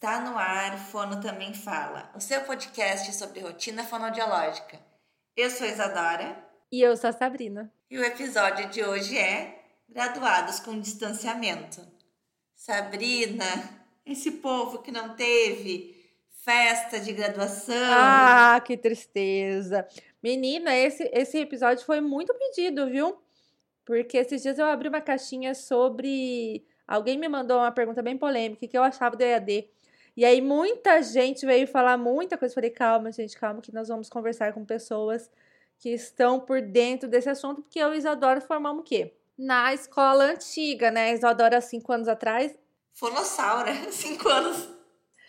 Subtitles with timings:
[0.00, 4.78] Está no ar, Fono Também Fala, o seu podcast sobre rotina fonoaudiológica.
[5.36, 6.38] Eu sou Isadora.
[6.70, 7.72] E eu sou a Sabrina.
[7.90, 11.84] E o episódio de hoje é Graduados com Distanciamento.
[12.54, 13.44] Sabrina,
[14.06, 15.96] esse povo que não teve
[16.44, 17.90] festa de graduação.
[17.90, 19.84] Ah, que tristeza.
[20.22, 23.20] Menina, esse, esse episódio foi muito pedido, viu?
[23.84, 26.64] Porque esses dias eu abri uma caixinha sobre.
[26.86, 29.68] Alguém me mandou uma pergunta bem polêmica que eu achava do EAD.
[30.18, 32.50] E aí muita gente veio falar muita coisa.
[32.50, 35.30] Eu falei, calma, gente, calma, que nós vamos conversar com pessoas
[35.78, 39.14] que estão por dentro desse assunto, porque eu e Isadora formamos o quê?
[39.38, 41.12] Na escola antiga, né?
[41.12, 42.52] Isadora, cinco anos atrás.
[42.94, 44.68] Fonossauro, cinco anos.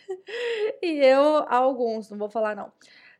[0.82, 2.72] e eu, alguns, não vou falar não.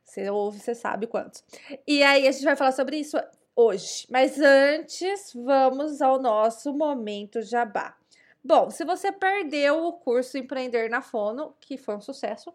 [0.03, 1.41] Você ouve, você sabe quantos.
[1.87, 3.15] E aí a gente vai falar sobre isso
[3.55, 4.05] hoje.
[4.09, 7.95] Mas antes, vamos ao nosso momento jabá.
[8.43, 12.53] Bom, se você perdeu o curso Empreender na Fono, que foi um sucesso,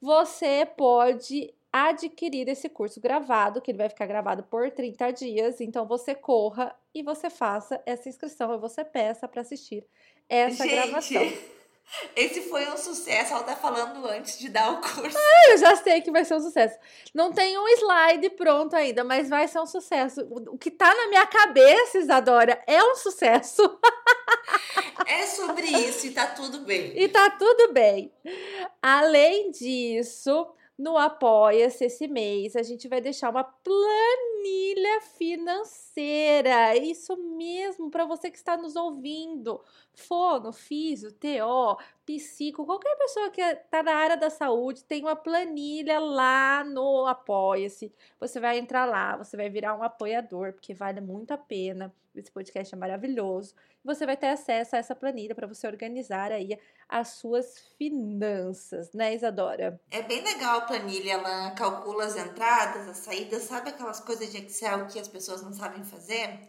[0.00, 5.60] você pode adquirir esse curso gravado, que ele vai ficar gravado por 30 dias.
[5.60, 9.84] Então você corra e você faça essa inscrição e você peça para assistir
[10.28, 11.22] essa Gente, gravação.
[12.16, 15.16] Esse foi um sucesso, ela tá falando antes de dar o curso.
[15.16, 16.78] Ah, eu já sei que vai ser um sucesso.
[17.14, 20.26] Não tem um slide pronto ainda, mas vai ser um sucesso.
[20.48, 23.62] O que tá na minha cabeça, Isadora, é um sucesso.
[25.06, 26.92] É sobre isso e tá tudo bem.
[26.96, 28.12] E tá tudo bem.
[28.82, 36.76] Além disso, no Apoia-se esse mês, a gente vai deixar uma planilha financeira.
[36.76, 39.60] Isso mesmo, para você que está nos ouvindo.
[39.94, 46.00] Fono, físio, TO, psico, qualquer pessoa que está na área da saúde tem uma planilha
[46.00, 47.92] lá no Apoia-se.
[48.18, 51.94] Você vai entrar lá, você vai virar um apoiador, porque vale muito a pena.
[52.14, 53.54] Esse podcast é maravilhoso.
[53.84, 56.56] Você vai ter acesso a essa planilha para você organizar aí
[56.88, 59.80] as suas finanças, né, Isadora?
[59.90, 64.38] É bem legal a planilha, ela calcula as entradas, as saídas, sabe aquelas coisas de
[64.38, 66.48] Excel que as pessoas não sabem fazer?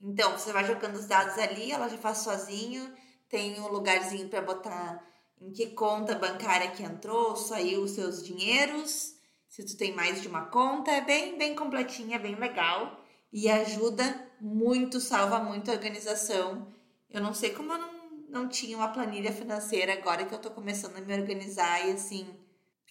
[0.00, 2.90] Então, você vai jogando os dados ali, ela já faz sozinho,
[3.28, 5.04] tem um lugarzinho para botar
[5.40, 9.14] em que conta bancária que entrou, saiu os seus dinheiros,
[9.48, 14.32] se tu tem mais de uma conta, é bem, bem completinha, bem legal e ajuda
[14.44, 16.68] muito, salva muito a organização.
[17.08, 17.94] Eu não sei como eu não,
[18.28, 22.28] não tinha uma planilha financeira agora que eu tô começando a me organizar e assim,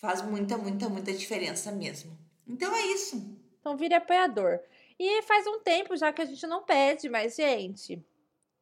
[0.01, 2.17] faz muita, muita, muita diferença mesmo.
[2.47, 3.37] Então é isso.
[3.59, 4.59] Então vire apoiador.
[4.99, 8.03] E faz um tempo já que a gente não pede, mas, gente,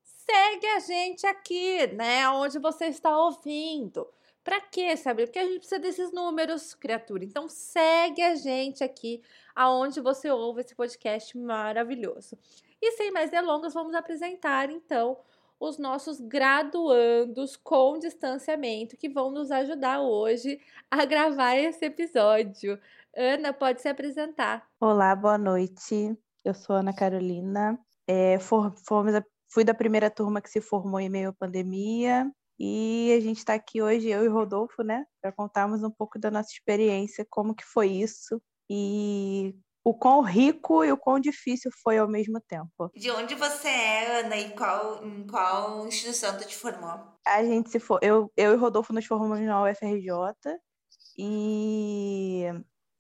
[0.04, 2.30] segue a gente aqui, né?
[2.30, 4.06] Onde você está ouvindo.
[4.44, 5.26] Para quê, sabe?
[5.26, 7.24] Porque a gente precisa desses números, criatura.
[7.24, 9.22] Então segue a gente aqui
[9.56, 12.38] aonde você ouve esse podcast maravilhoso.
[12.82, 15.16] E sem mais delongas, vamos apresentar então
[15.60, 20.60] os nossos graduandos com distanciamento que vão nos ajudar hoje
[20.90, 22.80] a gravar esse episódio.
[23.16, 24.68] Ana, pode se apresentar.
[24.80, 26.18] Olá, boa noite.
[26.44, 27.80] Eu sou Ana Carolina.
[28.08, 28.74] É, for,
[29.48, 32.32] fui da primeira turma que se formou em meio à pandemia.
[32.58, 36.32] E a gente está aqui hoje, eu e Rodolfo, né, para contarmos um pouco da
[36.32, 41.98] nossa experiência, como que foi isso e o quão rico e o quão difícil foi
[41.98, 42.92] ao mesmo tempo.
[42.96, 47.00] De onde você é, Ana, e qual, em qual instituição tu te formou?
[47.26, 50.60] A gente se for, eu, eu e Rodolfo nos formamos na UFRJ
[51.18, 52.46] e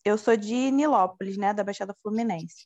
[0.03, 2.66] eu sou de Nilópolis, né, da Baixada Fluminense.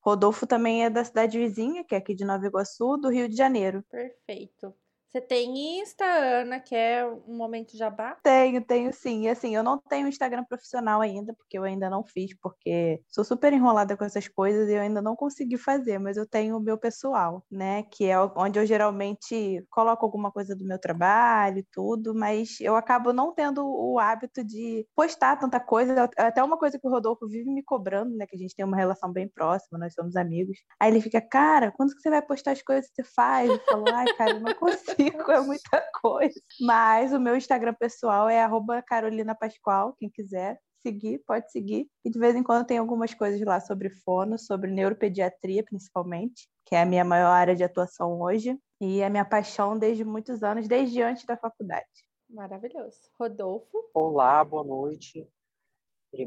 [0.00, 3.36] Rodolfo também é da cidade vizinha, que é aqui de Nova Iguaçu, do Rio de
[3.36, 3.84] Janeiro.
[3.90, 4.74] Perfeito.
[5.10, 8.18] Você tem Insta, Ana, que é um momento jabá?
[8.22, 9.22] Tenho, tenho sim.
[9.22, 13.24] E assim, eu não tenho Instagram profissional ainda, porque eu ainda não fiz, porque sou
[13.24, 16.60] super enrolada com essas coisas e eu ainda não consegui fazer, mas eu tenho o
[16.60, 17.84] meu pessoal, né?
[17.84, 22.76] Que é onde eu geralmente coloco alguma coisa do meu trabalho e tudo, mas eu
[22.76, 26.10] acabo não tendo o hábito de postar tanta coisa.
[26.18, 28.26] Até uma coisa que o Rodolfo vive me cobrando, né?
[28.26, 30.58] Que a gente tem uma relação bem próxima, nós somos amigos.
[30.78, 33.48] Aí ele fica, cara, quando que você vai postar as coisas que você faz?
[33.48, 36.40] Eu falo, ai, cara, eu não consigo fico, é muita coisa.
[36.60, 38.42] Mas o meu Instagram pessoal é
[38.86, 41.88] Carolina Pascoal, quem quiser seguir, pode seguir.
[42.04, 46.74] E de vez em quando tem algumas coisas lá sobre fono, sobre neuropediatria, principalmente, que
[46.74, 48.58] é a minha maior área de atuação hoje.
[48.80, 51.86] E é a minha paixão desde muitos anos, desde antes da faculdade.
[52.30, 52.98] Maravilhoso.
[53.18, 53.90] Rodolfo?
[53.94, 55.28] Olá, boa noite.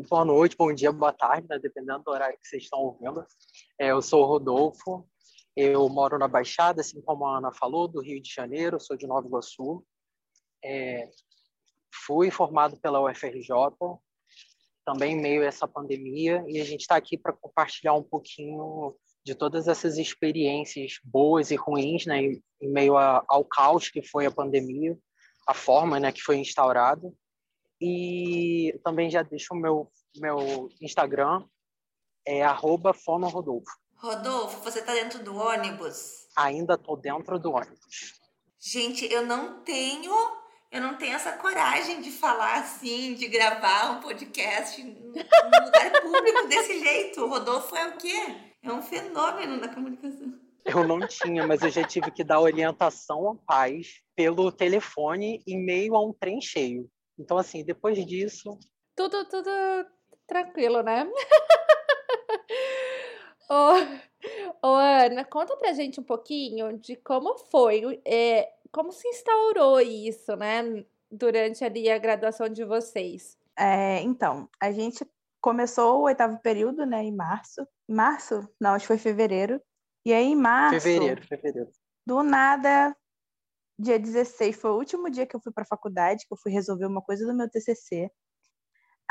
[0.09, 1.57] Boa noite, bom dia, boa tarde, né?
[1.57, 3.25] dependendo do horário que vocês estão ouvindo.
[3.79, 5.07] É, eu sou o Rodolfo,
[5.55, 9.05] eu moro na Baixada, assim como a Ana falou, do Rio de Janeiro, sou de
[9.07, 9.85] Nova Iguaçu.
[10.63, 11.09] É,
[12.05, 13.49] fui formado pela UFRJ,
[14.85, 19.35] também meio a essa pandemia, e a gente está aqui para compartilhar um pouquinho de
[19.35, 24.31] todas essas experiências boas e ruins, né, em, meio a, ao caos que foi a
[24.31, 24.97] pandemia,
[25.47, 27.15] a forma né, que foi instaurado.
[27.79, 31.43] E também já deixo o meu, meu Instagram,
[32.25, 32.93] é arroba.
[33.07, 33.71] Rodolfo,
[34.63, 36.27] você está dentro do ônibus?
[36.35, 38.19] Ainda estou dentro do ônibus.
[38.59, 40.11] Gente, eu não tenho,
[40.71, 46.47] eu não tenho essa coragem de falar assim, de gravar um podcast num lugar público
[46.47, 47.21] desse jeito.
[47.23, 48.35] O Rodolfo é o quê?
[48.63, 50.33] É um fenômeno da comunicação.
[50.65, 55.63] Eu não tinha, mas eu já tive que dar orientação a pais pelo telefone em
[55.63, 56.89] meio a um trem cheio.
[57.17, 58.57] Então, assim, depois disso.
[58.95, 59.49] Tudo, tudo
[60.27, 61.07] tranquilo, né?
[63.51, 69.81] ô, ô, Ana, conta pra gente um pouquinho de como foi, é, como se instaurou
[69.81, 73.37] isso, né, durante ali a graduação de vocês.
[73.57, 75.05] É, então, a gente
[75.41, 77.67] começou o oitavo período, né, em março.
[77.87, 78.47] Março?
[78.59, 79.61] Não, acho que foi fevereiro.
[80.05, 80.79] E aí, em março.
[80.79, 81.69] Fevereiro, fevereiro.
[82.05, 82.95] Do nada,
[83.77, 86.51] dia 16 foi o último dia que eu fui para a faculdade, que eu fui
[86.51, 88.09] resolver uma coisa do meu TCC.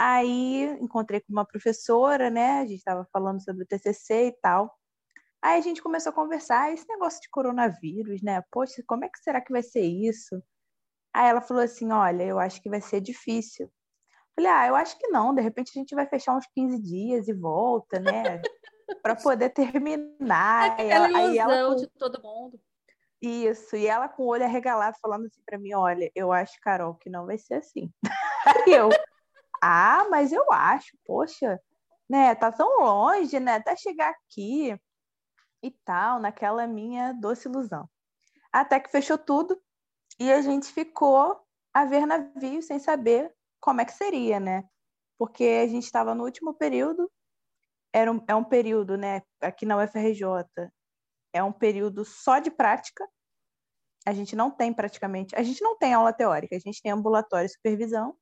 [0.02, 2.61] Aí encontrei com uma professora, né?
[2.61, 4.75] A gente estava falando sobre o TCC e tal.
[5.43, 8.43] Aí a gente começou a conversar, esse negócio de coronavírus, né?
[8.50, 10.43] Poxa, como é que será que vai ser isso?
[11.12, 13.70] Aí ela falou assim: Olha, eu acho que vai ser difícil.
[14.35, 17.29] Falei: Ah, eu acho que não, de repente a gente vai fechar uns 15 dias
[17.29, 18.41] e volta, né?
[19.02, 20.70] para poder terminar.
[20.70, 22.58] Aquela ela, ilusão ela de todo mundo.
[23.20, 26.94] Isso, e ela com o olho arregalado falando assim para mim, olha, eu acho, Carol,
[26.94, 27.93] que não vai ser assim.
[28.47, 28.88] Aí eu,
[29.62, 31.61] ah, mas eu acho, poxa,
[32.09, 34.79] né, tá tão longe, né, até chegar aqui
[35.62, 37.89] e tal, naquela minha doce ilusão.
[38.53, 39.61] Até que fechou tudo
[40.19, 41.41] e a gente ficou
[41.73, 44.65] a ver navio sem saber como é que seria, né?
[45.19, 47.11] Porque a gente estava no último período
[47.93, 50.25] era um, é um período, né, aqui na UFRJ,
[51.33, 53.07] é um período só de prática.
[54.07, 57.47] A gente não tem praticamente, a gente não tem aula teórica, a gente tem ambulatório
[57.47, 58.17] e supervisão,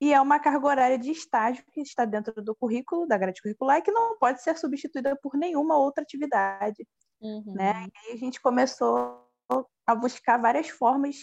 [0.00, 3.78] e é uma carga horária de estágio que está dentro do currículo, da grade curricular,
[3.78, 6.86] e que não pode ser substituída por nenhuma outra atividade.
[7.20, 7.54] Uhum.
[7.54, 7.86] Né?
[7.86, 9.28] E aí a gente começou
[9.86, 11.16] a buscar várias formas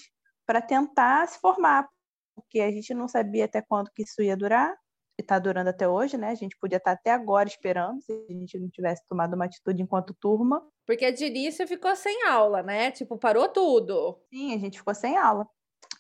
[0.46, 1.90] para tentar se formar,
[2.36, 4.78] porque a gente não sabia até quando que isso ia durar,
[5.18, 6.30] está durando até hoje, né?
[6.30, 9.46] A gente podia estar tá até agora esperando, se a gente não tivesse tomado uma
[9.46, 10.64] atitude enquanto turma.
[10.86, 12.92] Porque a Dirícia ficou sem aula, né?
[12.92, 14.22] Tipo, parou tudo.
[14.32, 15.48] Sim, a gente ficou sem aula.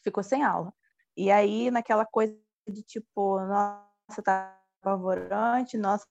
[0.03, 0.71] Ficou sem aula.
[1.15, 2.37] E aí, naquela coisa
[2.71, 6.05] de tipo, nossa, tá apavorante, nossa,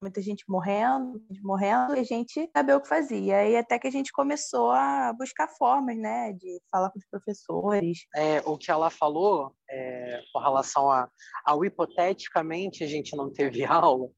[0.00, 3.48] muita gente morrendo, morrendo, e a gente sabia o que fazia.
[3.48, 7.98] E até que a gente começou a buscar formas, né, de falar com os professores.
[8.14, 11.08] É, o que ela falou é, com relação a,
[11.44, 14.08] ao hipoteticamente a gente não teve aula,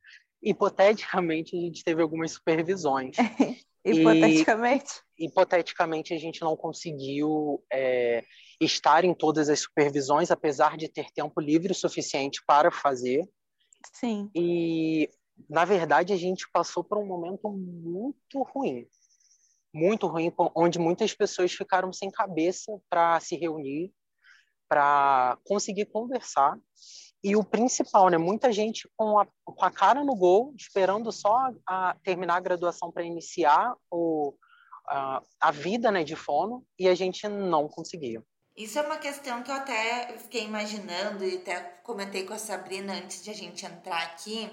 [0.43, 3.17] hipoteticamente a gente teve algumas supervisões.
[3.85, 5.03] hipoteticamente?
[5.19, 8.25] E, hipoteticamente a gente não conseguiu é,
[8.61, 13.29] estar em todas as supervisões, apesar de ter tempo livre o suficiente para fazer.
[13.93, 14.31] Sim.
[14.35, 15.09] E
[15.49, 18.87] na verdade, a gente passou por um momento muito ruim.
[19.73, 23.93] Muito ruim, onde muitas pessoas ficaram sem cabeça para se reunir,
[24.69, 26.59] para conseguir conversar.
[27.23, 28.17] E o principal, né?
[28.17, 32.91] Muita gente com a, com a cara no gol, esperando só a, terminar a graduação
[32.91, 34.35] para iniciar o,
[34.89, 38.23] a, a vida né, de fono, e a gente não conseguia.
[38.57, 42.95] Isso é uma questão que eu até fiquei imaginando e até comentei com a Sabrina
[42.95, 44.51] antes de a gente entrar aqui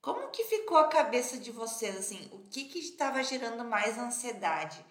[0.00, 4.82] como que ficou a cabeça de vocês, assim, o que que estava gerando mais ansiedade?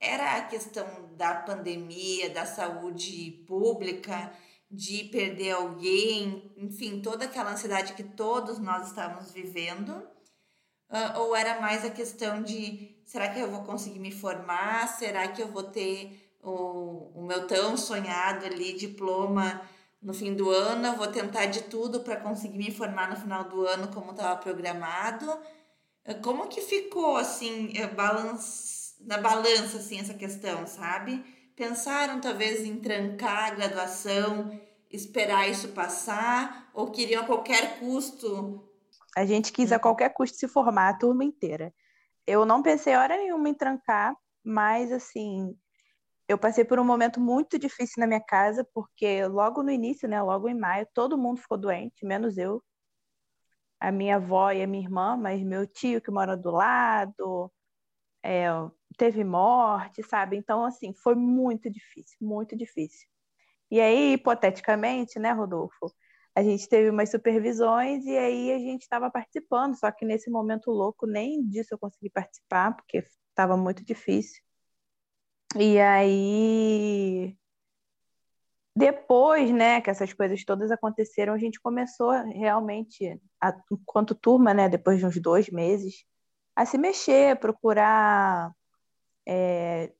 [0.00, 4.32] Era a questão da pandemia, da saúde pública,
[4.74, 9.90] de perder alguém, enfim, toda aquela ansiedade que todos nós estávamos vivendo?
[10.90, 14.88] Uh, ou era mais a questão de será que eu vou conseguir me formar?
[14.88, 19.62] Será que eu vou ter o, o meu tão sonhado ali diploma
[20.04, 23.44] no fim do ano, eu vou tentar de tudo para conseguir me formar no final
[23.44, 25.34] do ano como estava programado.
[26.22, 31.24] Como que ficou assim, eh, balance, na balança assim essa questão, sabe?
[31.56, 34.60] Pensaram talvez em trancar a graduação,
[34.94, 38.68] esperar isso passar ou queriam a qualquer custo?
[39.16, 41.74] A gente quis a qualquer custo se formar a turma inteira.
[42.26, 45.56] Eu não pensei hora nenhuma em trancar, mas assim,
[46.28, 50.22] eu passei por um momento muito difícil na minha casa, porque logo no início, né,
[50.22, 52.62] logo em maio, todo mundo ficou doente, menos eu.
[53.80, 57.52] A minha avó e a minha irmã, mas meu tio que mora do lado,
[58.24, 58.46] é,
[58.96, 60.36] teve morte, sabe?
[60.36, 63.06] Então, assim, foi muito difícil, muito difícil.
[63.74, 65.92] E aí, hipoteticamente, né, Rodolfo?
[66.32, 70.70] A gente teve umas supervisões e aí a gente estava participando, só que nesse momento
[70.70, 72.98] louco nem disso eu consegui participar, porque
[73.30, 74.40] estava muito difícil.
[75.56, 77.36] E aí
[78.76, 84.68] depois, né, que essas coisas todas aconteceram, a gente começou realmente, a, enquanto turma, né,
[84.68, 86.04] depois de uns dois meses,
[86.54, 88.52] a se mexer, procurar
[89.26, 89.92] é,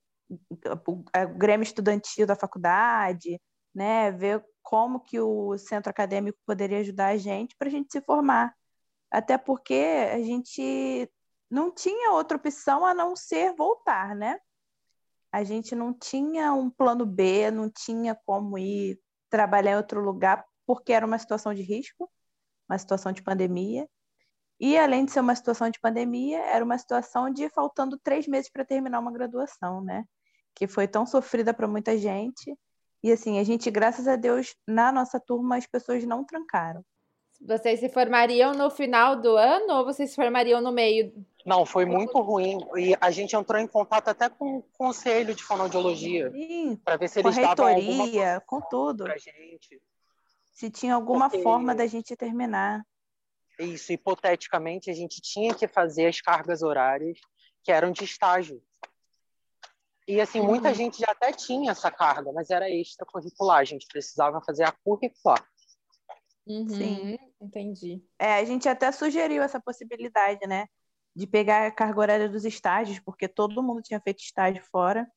[0.86, 1.04] o,
[1.36, 3.40] Grêmio Estudantil da faculdade,
[3.74, 8.00] né, ver como que o centro acadêmico poderia ajudar a gente para a gente se
[8.00, 8.54] formar.
[9.10, 11.10] Até porque a gente
[11.50, 14.38] não tinha outra opção a não ser voltar, né?
[15.34, 20.44] a gente não tinha um plano B, não tinha como ir trabalhar em outro lugar,
[20.64, 22.08] porque era uma situação de risco,
[22.68, 23.88] uma situação de pandemia.
[24.60, 28.48] E, além de ser uma situação de pandemia, era uma situação de faltando três meses
[28.48, 30.04] para terminar uma graduação, né?
[30.54, 32.56] Que foi tão sofrida para muita gente.
[33.04, 36.82] E, assim, a gente, graças a Deus, na nossa turma, as pessoas não trancaram.
[37.38, 41.12] Vocês se formariam no final do ano ou vocês se formariam no meio?
[41.44, 42.58] Não, foi muito ruim.
[42.78, 46.32] E a gente entrou em contato até com o conselho de fonoaudiologia
[46.82, 49.04] para ver se eles com davam reitoria, com tudo.
[49.04, 49.82] pra gente.
[50.54, 52.82] Se tinha alguma Porque- forma da gente terminar.
[53.58, 57.18] Isso, hipoteticamente, a gente tinha que fazer as cargas horárias
[57.62, 58.62] que eram de estágio.
[60.06, 60.74] E, assim, muita Uhum.
[60.74, 63.58] gente já até tinha essa carga, mas era extracurricular.
[63.58, 65.46] A gente precisava fazer a curricular.
[66.46, 67.18] Uhum, Sim.
[67.40, 68.02] Entendi.
[68.18, 70.66] É, a gente até sugeriu essa possibilidade, né?
[71.16, 75.10] De pegar a carga horária dos estágios, porque todo mundo tinha feito estágio fora,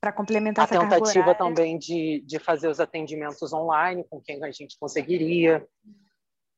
[0.00, 1.38] para complementar A essa carga tentativa horária.
[1.38, 5.68] também de, de fazer os atendimentos online com quem a gente conseguiria.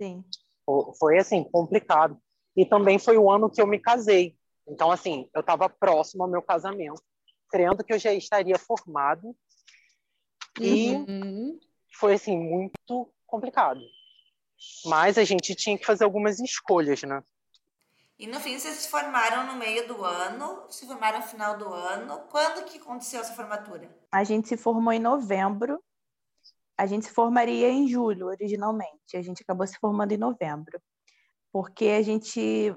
[0.01, 0.23] Sim.
[0.67, 2.21] Fo- Foi, assim, complicado.
[2.55, 4.37] E também foi o ano que eu me casei.
[4.69, 7.03] Então, assim, eu estava próximo ao meu casamento,
[7.51, 9.37] crendo que eu já estaria formado.
[10.61, 11.59] E Uhum.
[11.95, 13.81] foi, assim, muito complicado.
[14.85, 17.23] Mas a gente tinha que fazer algumas escolhas, né?
[18.19, 21.73] E no fim vocês se formaram no meio do ano, se formaram no final do
[21.73, 22.19] ano.
[22.31, 23.89] Quando que aconteceu essa formatura?
[24.13, 25.83] A gente se formou em novembro.
[26.77, 29.17] A gente se formaria em julho, originalmente.
[29.17, 30.79] A gente acabou se formando em novembro.
[31.51, 32.75] Porque a gente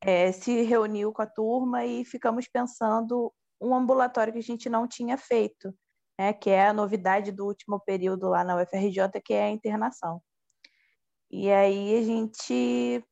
[0.00, 4.86] é, se reuniu com a turma e ficamos pensando um ambulatório que a gente não
[4.86, 5.74] tinha feito,
[6.18, 6.32] né?
[6.32, 10.22] que é a novidade do último período lá na UFRJ, que é a internação.
[11.30, 13.04] E aí a gente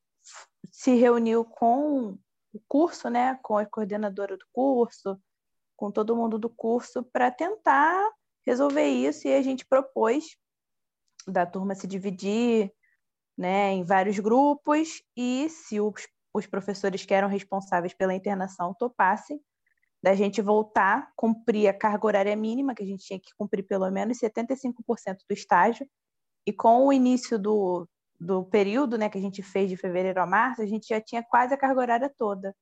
[0.70, 2.18] se reuniu com
[2.52, 3.38] o curso, né?
[3.42, 5.20] com a coordenadora do curso,
[5.76, 8.10] com todo mundo do curso, para tentar
[8.46, 9.26] resolver isso.
[9.26, 10.36] E a gente propôs
[11.26, 12.72] da turma se dividir
[13.36, 19.40] né, em vários grupos e se os, os professores que eram responsáveis pela internação topassem,
[20.04, 23.90] da gente voltar, cumprir a carga horária mínima, que a gente tinha que cumprir pelo
[23.90, 24.75] menos 75%
[25.26, 25.88] do estágio,
[26.46, 27.88] e com o início do,
[28.20, 31.23] do período né, que a gente fez de fevereiro a março, a gente já tinha
[31.23, 32.54] quase a carga horária toda.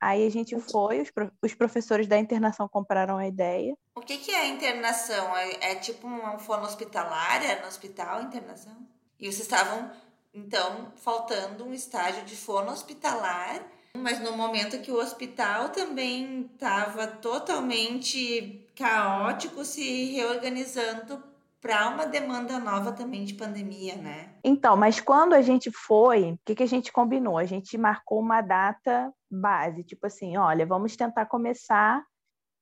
[0.00, 3.76] Aí a gente foi, os, os professores da internação compraram a ideia.
[3.94, 5.36] O que, que é internação?
[5.36, 8.78] É, é tipo uma fono hospitalária no hospital, internação?
[9.20, 9.90] E vocês estavam,
[10.32, 13.60] então, faltando um estágio de fono hospitalar,
[13.96, 21.22] mas no momento que o hospital também estava totalmente caótico, se reorganizando
[21.60, 24.34] para uma demanda nova também de pandemia, né?
[24.44, 27.38] Então, mas quando a gente foi, o que, que a gente combinou?
[27.38, 32.04] A gente marcou uma data base, tipo assim, olha, vamos tentar começar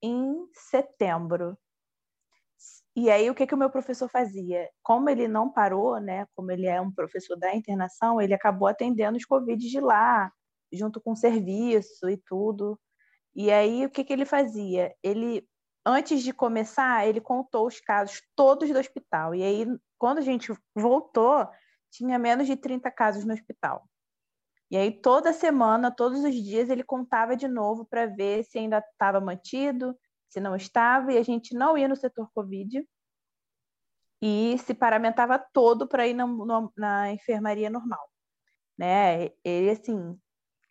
[0.03, 1.59] em setembro.
[2.97, 4.71] E aí, o que, que o meu professor fazia?
[4.83, 6.27] Como ele não parou, né?
[6.35, 10.33] Como ele é um professor da internação, ele acabou atendendo os Covid de lá,
[10.75, 12.79] junto com o serviço e tudo.
[13.35, 14.95] E aí, o que, que ele fazia?
[15.03, 15.47] Ele,
[15.85, 19.35] antes de começar, ele contou os casos todos do hospital.
[19.35, 19.67] E aí,
[19.99, 21.49] quando a gente voltou,
[21.91, 23.89] tinha menos de 30 casos no hospital.
[24.71, 28.79] E aí, toda semana, todos os dias, ele contava de novo para ver se ainda
[28.79, 29.97] estava mantido,
[30.29, 32.85] se não estava, e a gente não ia no setor Covid
[34.27, 36.27] e se paramentava todo para ir na,
[36.77, 38.11] na enfermaria normal.
[38.77, 39.31] Né?
[39.45, 40.19] Ele, assim.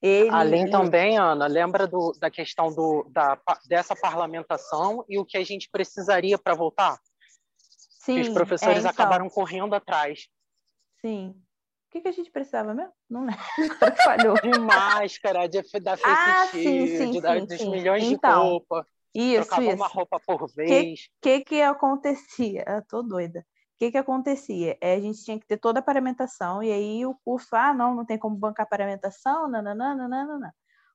[0.05, 5.37] Ele, Além também, Ana, lembra do, da questão do, da, dessa parlamentação e o que
[5.37, 6.99] a gente precisaria para voltar?
[8.01, 10.27] sim, que os professores é, então, acabaram correndo atrás.
[10.99, 11.29] Sim.
[11.87, 12.91] O que, que a gente precisava mesmo?
[13.09, 13.39] Não lembro.
[14.03, 14.41] Falhou.
[14.41, 17.69] De máscara, de, da face Ah, sim, shield, sim, da- sim, dos sim.
[17.69, 18.87] milhões Então, de roupa.
[19.15, 19.75] Isso, trocava isso.
[19.75, 21.05] uma roupa por vez.
[21.05, 22.65] O que, que acontecia?
[22.67, 23.45] Eu tô doida.
[23.75, 24.77] O que, que acontecia?
[24.79, 27.95] É, a gente tinha que ter toda a paramentação, e aí o curso, ah, não,
[27.95, 30.51] não tem como bancar paramentação, nananã.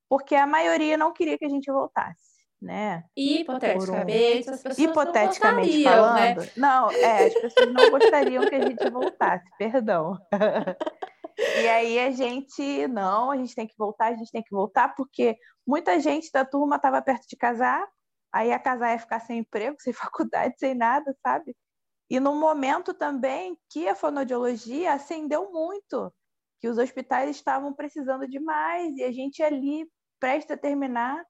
[0.09, 3.05] Porque a maioria não queria que a gente voltasse, né?
[3.17, 6.35] Hipoteticamente, as pessoas Hipoteticamente não né?
[6.35, 10.17] falando, não, é, as pessoas não gostariam que a gente voltasse, perdão.
[11.39, 14.95] E aí a gente, não, a gente tem que voltar, a gente tem que voltar,
[14.97, 17.87] porque muita gente da turma estava perto de casar,
[18.33, 21.55] aí a casar ia ficar sem emprego, sem faculdade, sem nada, sabe?
[22.11, 26.13] E no momento também que a fonoaudiologia ascendeu muito,
[26.61, 29.87] que os hospitais estavam precisando demais e a gente ali
[30.19, 31.25] presta a terminar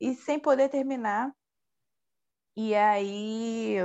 [0.00, 1.32] e sem poder terminar.
[2.56, 3.76] E aí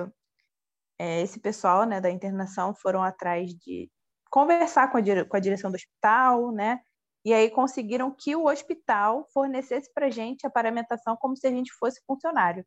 [0.97, 3.89] é, esse pessoal né, da internação foram atrás de
[4.29, 6.79] conversar com a, dire com a direção do hospital, né?
[7.25, 11.51] E aí conseguiram que o hospital fornecesse para a gente a paramentação como se a
[11.51, 12.65] gente fosse funcionário.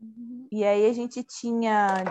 [0.00, 0.48] Uhum.
[0.50, 2.04] E aí a gente tinha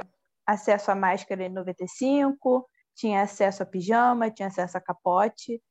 [0.51, 2.63] acesso à máscara N95,
[2.95, 5.61] tinha acesso a pijama, tinha acesso a capote,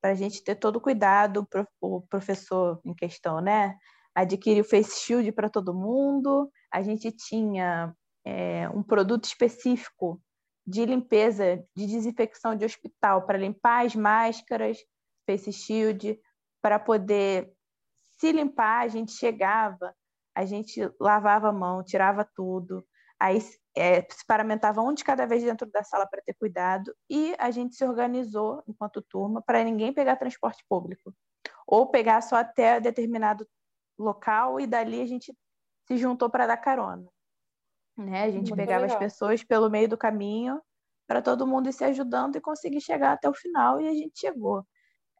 [0.00, 1.46] para a gente ter todo o cuidado,
[1.80, 3.76] o professor em questão, né?
[4.14, 7.94] Adquiriu face shield para todo mundo, a gente tinha
[8.24, 10.20] é, um produto específico
[10.66, 14.78] de limpeza, de desinfecção de hospital para limpar as máscaras,
[15.26, 16.20] face shield,
[16.60, 17.52] para poder
[18.18, 19.94] se limpar, a gente chegava,
[20.34, 22.84] a gente lavava a mão, tirava tudo,
[23.20, 23.38] aí
[23.76, 27.50] é, se paramentava um de cada vez dentro da sala para ter cuidado, e a
[27.50, 31.14] gente se organizou enquanto turma para ninguém pegar transporte público,
[31.66, 33.46] ou pegar só até determinado
[33.98, 35.36] local e dali a gente
[35.86, 37.08] se juntou para dar carona.
[37.96, 38.24] Né?
[38.24, 38.96] A gente Muito pegava legal.
[38.96, 40.60] as pessoas pelo meio do caminho
[41.06, 44.20] para todo mundo ir se ajudando e conseguir chegar até o final, e a gente
[44.20, 44.64] chegou.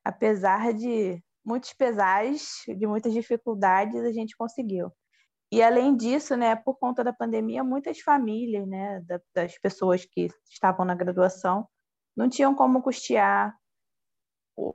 [0.05, 4.93] Apesar de muitos pesares, de muitas dificuldades, a gente conseguiu.
[5.51, 9.03] E além disso, né, por conta da pandemia, muitas famílias, né,
[9.35, 11.67] das pessoas que estavam na graduação,
[12.15, 13.57] não tinham como custear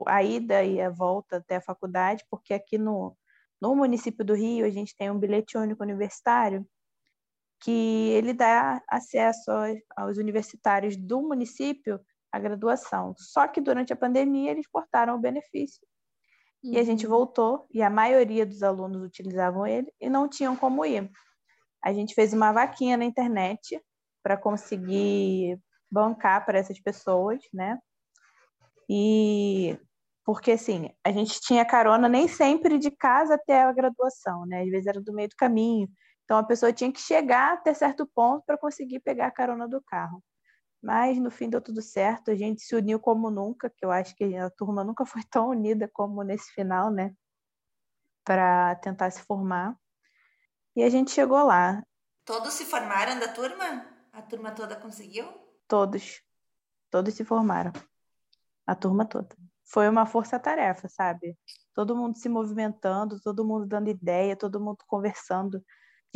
[0.06, 3.16] a ida e a volta até a faculdade, porque aqui no,
[3.60, 6.66] no município do Rio a gente tem um bilhete único universitário
[7.60, 9.50] que ele dá acesso
[9.96, 12.00] aos universitários do município
[12.32, 13.14] à graduação.
[13.16, 15.86] Só que durante a pandemia eles cortaram o benefício
[16.64, 17.12] e a gente uhum.
[17.12, 21.10] voltou, e a maioria dos alunos utilizavam ele e não tinham como ir.
[21.82, 23.78] A gente fez uma vaquinha na internet
[24.22, 27.78] para conseguir bancar para essas pessoas, né?
[28.88, 29.78] E
[30.24, 34.62] porque assim, a gente tinha carona nem sempre de casa até a graduação, né?
[34.62, 35.86] Às vezes era do meio do caminho.
[36.24, 39.82] Então a pessoa tinha que chegar até certo ponto para conseguir pegar a carona do
[39.82, 40.22] carro.
[40.84, 44.14] Mas no fim deu tudo certo, a gente se uniu como nunca, que eu acho
[44.14, 47.16] que a turma nunca foi tão unida como nesse final, né?
[48.22, 49.74] Para tentar se formar.
[50.76, 51.82] E a gente chegou lá.
[52.22, 53.86] Todos se formaram da turma?
[54.12, 55.26] A turma toda conseguiu?
[55.66, 56.22] Todos.
[56.90, 57.72] Todos se formaram.
[58.66, 59.34] A turma toda.
[59.64, 61.34] Foi uma força-tarefa, sabe?
[61.72, 65.64] Todo mundo se movimentando, todo mundo dando ideia, todo mundo conversando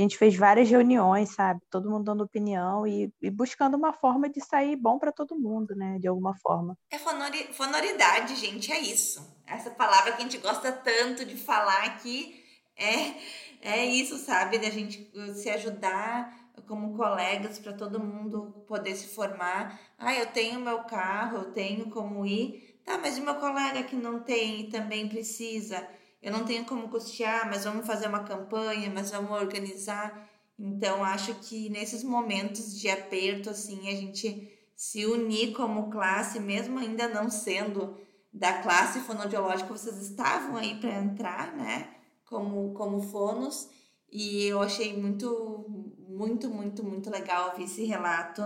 [0.03, 1.61] a gente fez várias reuniões, sabe?
[1.71, 5.75] Todo mundo dando opinião e, e buscando uma forma de sair bom para todo mundo,
[5.75, 5.99] né?
[5.99, 6.77] De alguma forma.
[6.91, 9.37] É fonori, fonoridade, gente, é isso.
[9.47, 12.45] Essa palavra que a gente gosta tanto de falar aqui
[12.77, 13.15] é,
[13.61, 14.59] é isso, sabe?
[14.59, 19.81] Da gente se ajudar como colegas para todo mundo poder se formar.
[19.99, 22.81] Ah, eu tenho meu carro, eu tenho como ir.
[22.85, 25.87] Tá, mas e meu colega que não tem e também precisa?
[26.23, 30.29] Eu não tenho como custear, mas vamos fazer uma campanha, mas vamos organizar.
[30.59, 36.79] Então, acho que nesses momentos de aperto, assim, a gente se unir como classe, mesmo
[36.79, 37.97] ainda não sendo
[38.33, 41.89] da classe fonoaudiológica, vocês estavam aí para entrar, né,
[42.25, 43.69] como, como fonos,
[44.11, 45.67] e eu achei muito,
[46.09, 48.43] muito, muito, muito legal ouvir esse relato.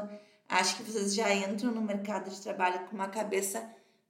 [0.48, 3.64] Acho que vocês já entram no mercado de trabalho com uma cabeça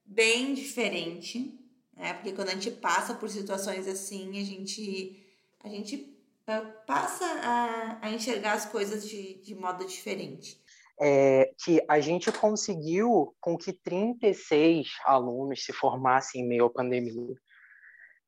[0.05, 1.62] bem diferente,
[1.97, 2.15] né?
[2.15, 5.25] Porque quando a gente passa por situações assim, a gente,
[5.63, 6.17] a gente
[6.49, 10.61] uh, passa a, a enxergar as coisas de, de modo diferente.
[11.01, 17.35] É, que a gente conseguiu com que 36 alunos se formassem em meio à pandemia.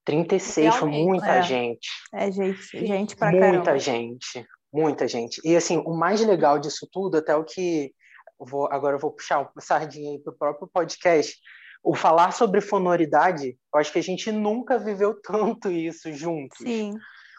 [0.04, 1.42] 36 Realmente, foi muita é.
[1.42, 1.88] gente.
[2.12, 3.78] É gente, gente pra Muita caramba.
[3.78, 5.40] gente, muita gente.
[5.44, 7.94] E assim, o mais legal disso tudo, até o que
[8.38, 11.38] vou, agora eu vou puxar o sardinha aí pro próprio podcast,
[11.84, 16.58] o falar sobre fonoridade, eu acho que a gente nunca viveu tanto isso juntos.
[16.58, 16.94] Sim.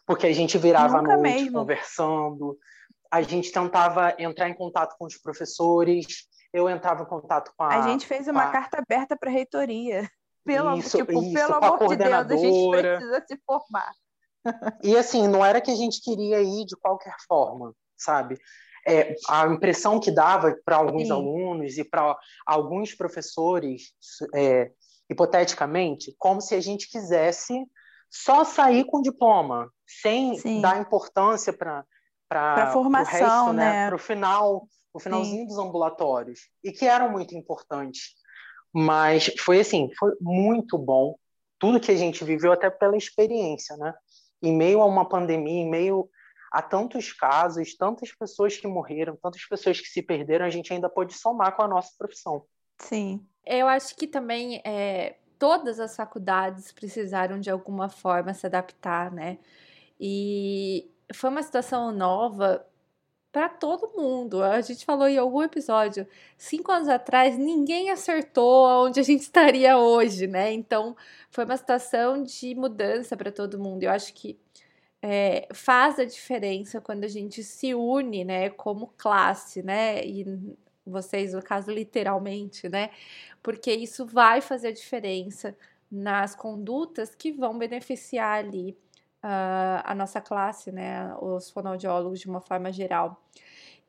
[0.06, 1.60] Porque a gente virava nunca à noite mesmo.
[1.60, 2.58] conversando,
[3.12, 6.06] a gente tentava entrar em contato com os professores,
[6.54, 7.70] eu entrava em contato com a.
[7.70, 8.52] A gente fez uma a...
[8.52, 10.08] carta aberta para a reitoria.
[10.46, 13.92] Pelo, isso, tipo, isso, pelo amor de Deus, a gente precisa se formar.
[14.84, 18.38] E assim, não era que a gente queria ir de qualquer forma, sabe?
[18.88, 21.12] É, a impressão que dava para alguns Sim.
[21.12, 23.94] alunos e para alguns professores,
[24.34, 24.72] é,
[25.10, 27.66] hipoteticamente, como se a gente quisesse
[28.10, 30.62] só sair com diploma, sem Sim.
[30.62, 31.84] dar importância para
[32.28, 33.72] para formação, resto, né?
[33.72, 33.88] né?
[33.88, 35.48] Para o final, o finalzinho Sim.
[35.48, 38.16] dos ambulatórios e que eram muito importantes.
[38.74, 41.16] Mas foi assim, foi muito bom
[41.60, 43.94] tudo que a gente viveu até pela experiência, né?
[44.42, 46.10] Em meio a uma pandemia, em meio
[46.56, 50.88] há tantos casos, tantas pessoas que morreram, tantas pessoas que se perderam, a gente ainda
[50.88, 52.46] pode somar com a nossa profissão.
[52.80, 53.28] Sim.
[53.46, 59.38] Eu acho que também é, todas as faculdades precisaram de alguma forma se adaptar, né?
[60.00, 62.66] E foi uma situação nova
[63.34, 64.42] para todo mundo.
[64.42, 69.78] A gente falou em algum episódio, cinco anos atrás, ninguém acertou onde a gente estaria
[69.78, 70.54] hoje, né?
[70.54, 70.96] Então,
[71.30, 73.84] foi uma situação de mudança para todo mundo.
[73.84, 74.40] Eu acho que
[75.08, 80.04] é, faz a diferença quando a gente se une, né, como classe, né?
[80.04, 80.26] E
[80.84, 82.90] vocês, no caso, literalmente, né?
[83.44, 85.56] Porque isso vai fazer a diferença
[85.92, 88.76] nas condutas que vão beneficiar ali
[89.24, 93.22] uh, a nossa classe, né, os fonoaudiólogos de uma forma geral.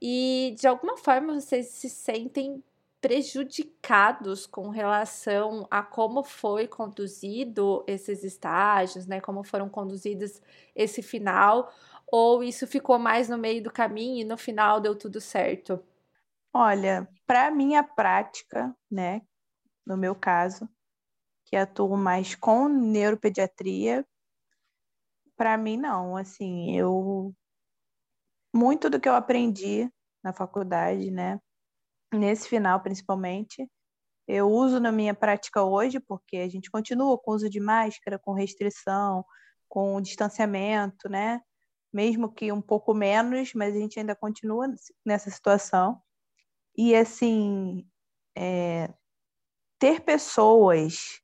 [0.01, 2.63] E de alguma forma vocês se sentem
[3.07, 10.42] prejudicados com relação a como foi conduzido esses estágios, né, como foram conduzidos
[10.75, 11.73] esse final,
[12.09, 15.81] ou isso ficou mais no meio do caminho e no final deu tudo certo?
[16.53, 19.23] Olha, para minha prática, né,
[19.87, 20.69] no meu caso,
[21.45, 24.05] que atuo mais com neuropediatria,
[25.37, 26.16] para mim, não.
[26.16, 27.33] Assim, eu.
[28.53, 29.88] Muito do que eu aprendi
[30.25, 31.40] na faculdade, né?
[32.12, 33.69] Nesse final, principalmente,
[34.29, 38.33] eu uso na minha prática hoje, porque a gente continua com uso de máscara, com
[38.33, 39.25] restrição,
[39.69, 41.40] com distanciamento, né?
[41.92, 44.66] Mesmo que um pouco menos, mas a gente ainda continua
[45.05, 46.01] nessa situação.
[46.77, 47.88] E, assim,
[48.37, 48.92] é,
[49.79, 51.21] ter pessoas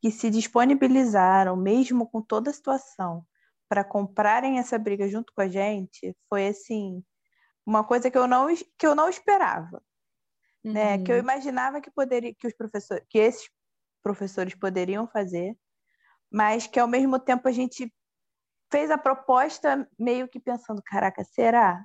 [0.00, 3.26] que se disponibilizaram, mesmo com toda a situação,
[3.68, 7.04] para comprarem essa briga junto com a gente foi assim
[7.64, 8.46] uma coisa que eu não
[8.78, 9.82] que eu não esperava
[10.66, 10.72] uhum.
[10.72, 11.22] né que eu uhum.
[11.22, 13.48] imaginava que poderia que os professores que esses
[14.02, 15.56] professores poderiam fazer
[16.30, 17.92] mas que ao mesmo tempo a gente
[18.70, 21.84] fez a proposta meio que pensando caraca será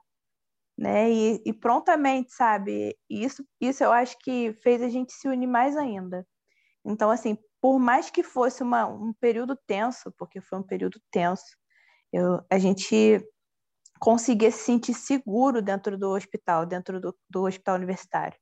[0.77, 5.47] né e, e prontamente sabe isso isso eu acho que fez a gente se unir
[5.47, 6.25] mais ainda
[6.85, 11.61] então assim por mais que fosse uma, um período tenso porque foi um período tenso
[12.11, 13.23] eu, a gente
[14.01, 18.37] conseguia se sentir seguro dentro do hospital, dentro do, do hospital universitário.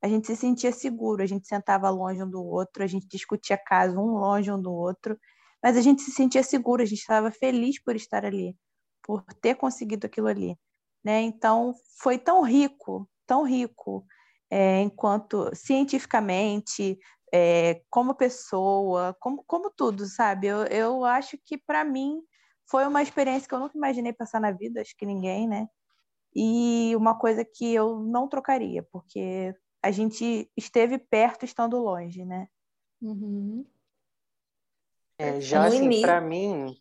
[0.00, 3.58] A gente se sentia seguro, a gente sentava longe um do outro, a gente discutia
[3.58, 5.18] caso um longe um do outro,
[5.62, 8.56] mas a gente se sentia seguro, a gente estava feliz por estar ali,
[9.02, 10.56] por ter conseguido aquilo ali.
[11.04, 11.22] Né?
[11.22, 14.04] Então, foi tão rico, tão rico,
[14.50, 16.98] é, enquanto cientificamente,
[17.32, 20.46] é, como pessoa, como, como tudo, sabe?
[20.46, 22.20] Eu, eu acho que, para mim,
[22.70, 25.66] foi uma experiência que eu nunca imaginei passar na vida, acho que ninguém, né?
[26.34, 29.54] E uma coisa que eu não trocaria, porque
[29.88, 32.46] a gente esteve perto estando longe, né?
[33.00, 33.64] Uhum.
[35.18, 36.76] É, já assim, para mim,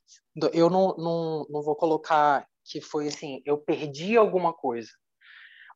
[0.52, 4.90] eu não, não, não vou colocar que foi assim, eu perdi alguma coisa.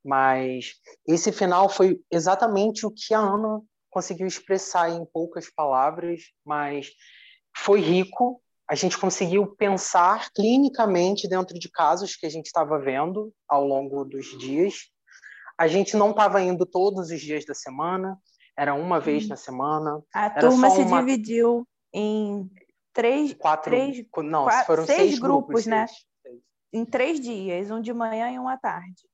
[0.03, 0.73] Mas
[1.07, 6.91] esse final foi exatamente o que a Ana conseguiu expressar em poucas palavras, mas
[7.55, 13.33] foi rico, a gente conseguiu pensar clinicamente dentro de casos que a gente estava vendo
[13.47, 14.91] ao longo dos dias.
[15.61, 18.17] A gente não estava indo todos os dias da semana,
[18.57, 20.01] era uma vez na semana.
[20.11, 20.99] A turma se uma...
[20.99, 22.49] dividiu em
[22.91, 25.85] três, quatro, três, não, quatro, foram seis, seis grupos, grupos, né?
[25.87, 26.39] Seis.
[26.73, 29.07] Em três dias, um de manhã e um à tarde.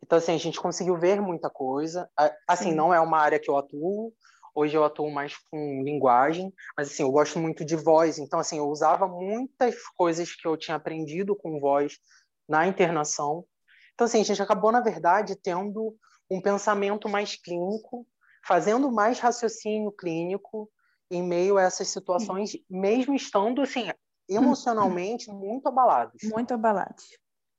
[0.00, 2.08] Então, assim, a gente conseguiu ver muita coisa.
[2.46, 2.76] Assim, Sim.
[2.76, 4.12] não é uma área que eu atuo,
[4.54, 8.58] Hoje eu atuo mais com linguagem, mas assim, eu gosto muito de voz, então assim,
[8.58, 11.98] eu usava muitas coisas que eu tinha aprendido com voz
[12.46, 13.46] na internação.
[13.94, 15.96] Então assim, a gente acabou na verdade tendo
[16.30, 18.06] um pensamento mais clínico,
[18.46, 20.70] fazendo mais raciocínio clínico
[21.10, 23.90] em meio a essas situações, mesmo estando assim
[24.28, 26.22] emocionalmente muito abalados.
[26.22, 27.04] Muito abalados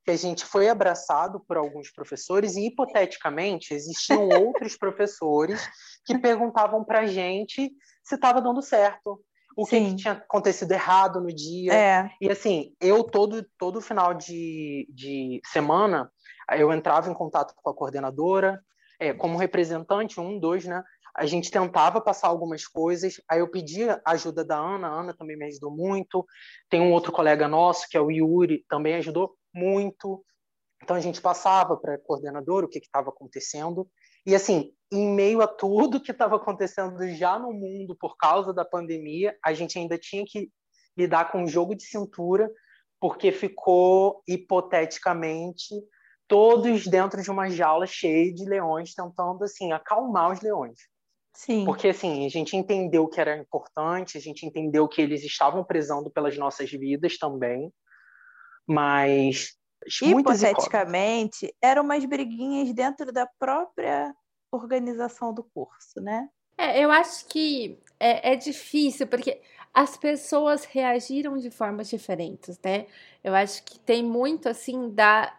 [0.03, 5.61] que a gente foi abraçado por alguns professores e, hipoteticamente, existiam outros professores
[6.05, 7.71] que perguntavam para a gente
[8.03, 9.23] se estava dando certo,
[9.55, 11.73] o que, que, tinha acontecido errado no dia.
[11.73, 12.11] É.
[12.19, 16.11] E, assim, eu, todo, todo final de, de semana,
[16.51, 18.61] eu entrava em contato com a coordenadora,
[18.99, 20.83] é, como representante, um, dois, né?
[21.15, 25.37] A gente tentava passar algumas coisas, aí eu pedia ajuda da Ana, a Ana também
[25.37, 26.25] me ajudou muito.
[26.69, 30.25] Tem um outro colega nosso, que é o Yuri, também ajudou muito.
[30.81, 33.87] Então a gente passava para a coordenadora o que estava acontecendo.
[34.25, 38.63] E assim, em meio a tudo que estava acontecendo já no mundo por causa da
[38.63, 40.51] pandemia, a gente ainda tinha que
[40.97, 42.49] lidar com um jogo de cintura,
[42.99, 45.73] porque ficou hipoteticamente
[46.27, 50.79] todos dentro de uma jaula cheia de leões tentando assim acalmar os leões.
[51.36, 51.65] Sim.
[51.65, 56.12] Porque assim, a gente entendeu que era importante, a gente entendeu que eles estavam prezando
[56.12, 57.73] pelas nossas vidas também,
[58.67, 59.57] mas
[60.01, 64.13] Hipoteticamente, eram umas briguinhas dentro da própria
[64.51, 66.29] organização do curso, né?
[66.57, 69.41] É, eu acho que é, é difícil, porque
[69.73, 72.85] as pessoas reagiram de formas diferentes, né?
[73.23, 75.33] Eu acho que tem muito, assim, da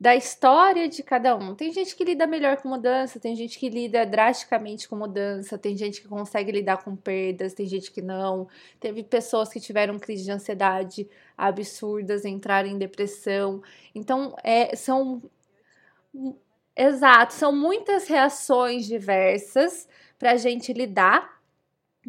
[0.00, 1.56] da história de cada um.
[1.56, 5.76] Tem gente que lida melhor com mudança, tem gente que lida drasticamente com mudança, tem
[5.76, 8.46] gente que consegue lidar com perdas, tem gente que não.
[8.78, 11.08] Teve pessoas que tiveram crise de ansiedade
[11.38, 13.62] absurdas, entraram em depressão.
[13.94, 15.22] Então, é, são.
[16.76, 21.37] Exato, são muitas reações diversas para a gente lidar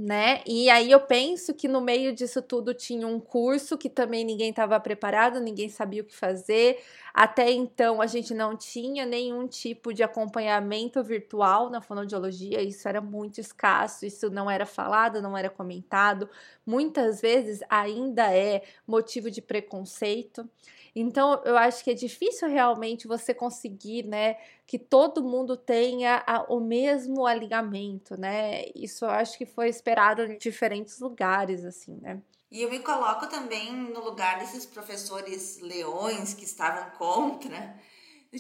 [0.02, 0.42] né?
[0.48, 4.50] E aí eu penso que no meio disso tudo tinha um curso que também ninguém
[4.52, 6.82] estava preparado, ninguém sabia o que fazer.
[7.14, 13.02] Até então a gente não tinha nenhum tipo de acompanhamento virtual na fonoaudiologia, isso era
[13.02, 16.30] muito escasso, isso não era falado, não era comentado.
[16.66, 20.50] Muitas vezes ainda é motivo de preconceito.
[20.96, 26.44] Então, eu acho que é difícil realmente você conseguir, né, que todo mundo tenha a,
[26.44, 28.66] o mesmo alinhamento, né?
[28.76, 32.22] Isso eu acho que foi esperado em diferentes lugares, assim, né?
[32.52, 37.76] E eu me coloco também no lugar desses professores leões que estavam contra,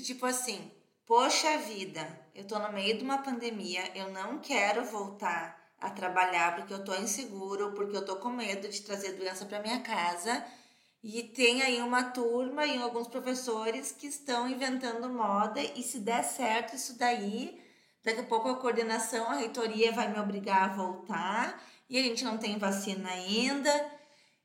[0.03, 0.71] tipo assim,
[1.05, 6.55] poxa vida, eu tô no meio de uma pandemia, eu não quero voltar a trabalhar
[6.55, 10.43] porque eu tô inseguro, porque eu tô com medo de trazer doença para minha casa
[11.03, 16.23] e tem aí uma turma e alguns professores que estão inventando moda e se der
[16.23, 17.61] certo isso daí,
[18.03, 22.23] daqui a pouco a coordenação, a reitoria vai me obrigar a voltar e a gente
[22.23, 23.91] não tem vacina ainda.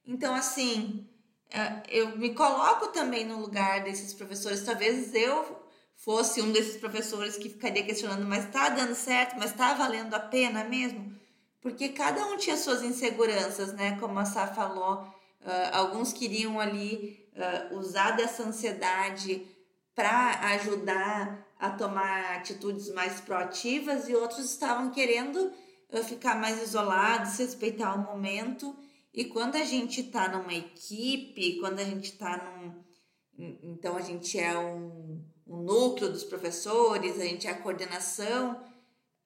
[0.06, 1.08] Então, assim,
[1.50, 4.62] é, eu me coloco também no lugar desses professores.
[4.62, 5.64] Talvez eu
[5.96, 10.20] fosse um desses professores que ficaria questionando, mas tá dando certo, mas tá valendo a
[10.20, 11.14] pena mesmo?
[11.60, 13.98] Porque cada um tinha suas inseguranças, né?
[13.98, 15.13] Como a Sá falou
[15.44, 19.46] Uh, alguns queriam ali uh, usar dessa ansiedade
[19.94, 25.52] para ajudar a tomar atitudes mais proativas e outros estavam querendo
[25.92, 28.74] uh, ficar mais isolados, respeitar o momento.
[29.12, 32.82] E quando a gente está numa equipe, quando a gente está num.
[33.62, 38.60] Então, a gente é um, um núcleo dos professores, a gente é a coordenação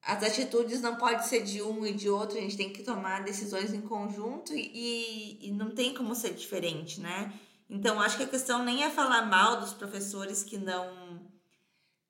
[0.01, 3.23] as atitudes não podem ser de um e de outro, a gente tem que tomar
[3.23, 7.33] decisões em conjunto e, e não tem como ser diferente, né?
[7.69, 11.19] Então, acho que a questão nem é falar mal dos professores que não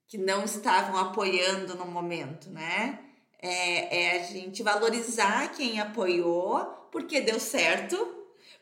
[0.07, 2.99] que não estavam apoiando no momento, né?
[3.39, 7.95] É, é a gente valorizar quem apoiou, porque deu certo,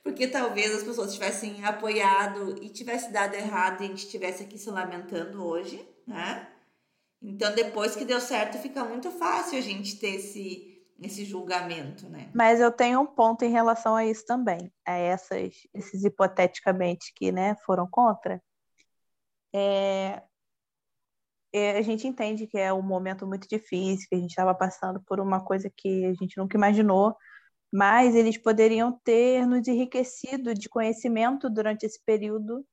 [0.03, 4.57] porque talvez as pessoas tivessem apoiado e tivesse dado errado e a gente estivesse aqui
[4.57, 6.47] se lamentando hoje, né?
[7.21, 12.31] Então, depois que deu certo, fica muito fácil a gente ter esse, esse julgamento, né?
[12.33, 17.31] Mas eu tenho um ponto em relação a isso também, a essas, esses hipoteticamente que
[17.31, 18.41] né, foram contra.
[19.53, 20.21] É,
[21.53, 25.01] é, a gente entende que é um momento muito difícil, que a gente estava passando
[25.03, 27.15] por uma coisa que a gente nunca imaginou,
[27.73, 32.65] mas eles poderiam ter nos enriquecido de conhecimento durante esse período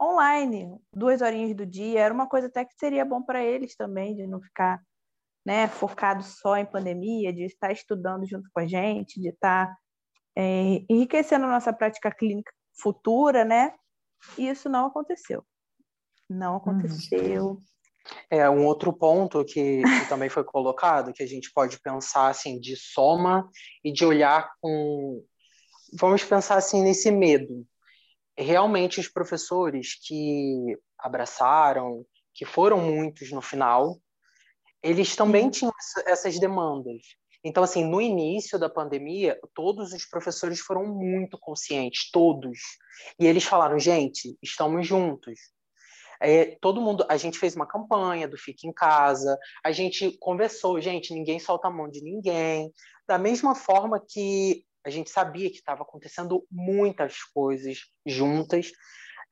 [0.00, 4.14] online, duas horinhas do dia, era uma coisa até que seria bom para eles também,
[4.14, 4.80] de não ficar
[5.44, 9.74] né, focado só em pandemia, de estar estudando junto com a gente, de estar
[10.36, 13.74] é, enriquecendo a nossa prática clínica futura, né?
[14.36, 15.44] E isso não aconteceu.
[16.28, 17.46] Não aconteceu.
[17.46, 17.62] Uhum.
[18.30, 22.58] É, um outro ponto que, que, também foi colocado, que a gente pode pensar assim,
[22.58, 23.48] de soma
[23.84, 25.22] e de olhar com.
[25.98, 27.66] Vamos pensar assim nesse medo,
[28.42, 33.98] realmente os professores que abraçaram, que foram muitos no final,
[34.82, 35.72] eles também tinham
[36.06, 37.02] essas demandas.
[37.44, 42.58] Então, assim, no início da pandemia, todos os professores foram muito conscientes, todos.
[43.18, 45.38] E eles falaram, gente, estamos juntos.
[46.20, 50.80] É, todo mundo, a gente fez uma campanha do Fique em Casa, a gente conversou,
[50.80, 52.72] gente, ninguém solta a mão de ninguém.
[53.06, 58.72] Da mesma forma que a gente sabia que estava acontecendo muitas coisas juntas.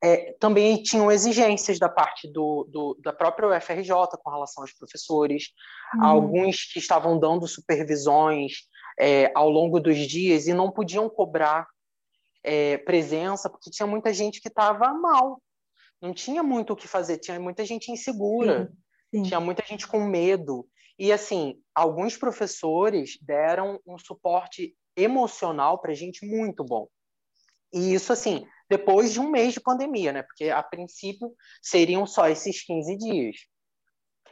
[0.01, 3.89] É, também tinham exigências da parte do, do, da própria UFRJ
[4.23, 5.47] com relação aos professores,
[5.95, 6.05] uhum.
[6.05, 8.67] alguns que estavam dando supervisões
[8.99, 11.67] é, ao longo dos dias e não podiam cobrar
[12.43, 15.41] é, presença, porque tinha muita gente que estava mal,
[15.99, 18.71] não tinha muito o que fazer, tinha muita gente insegura,
[19.11, 19.29] sim, sim.
[19.29, 20.67] tinha muita gente com medo.
[20.99, 26.87] E, assim, alguns professores deram um suporte emocional para a gente muito bom.
[27.71, 30.23] E isso, assim, depois de um mês de pandemia, né?
[30.23, 33.35] Porque a princípio seriam só esses 15 dias.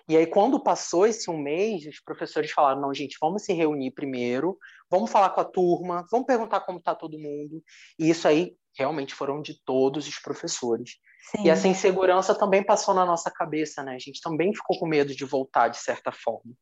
[0.07, 3.91] E aí, quando passou esse um mês, os professores falaram: não, gente, vamos se reunir
[3.91, 4.57] primeiro,
[4.89, 7.63] vamos falar com a turma, vamos perguntar como está todo mundo.
[7.97, 10.97] E isso aí realmente foram de todos os professores.
[11.31, 11.45] Sim.
[11.45, 13.95] E essa insegurança também passou na nossa cabeça, né?
[13.95, 16.53] A gente também ficou com medo de voltar, de certa forma.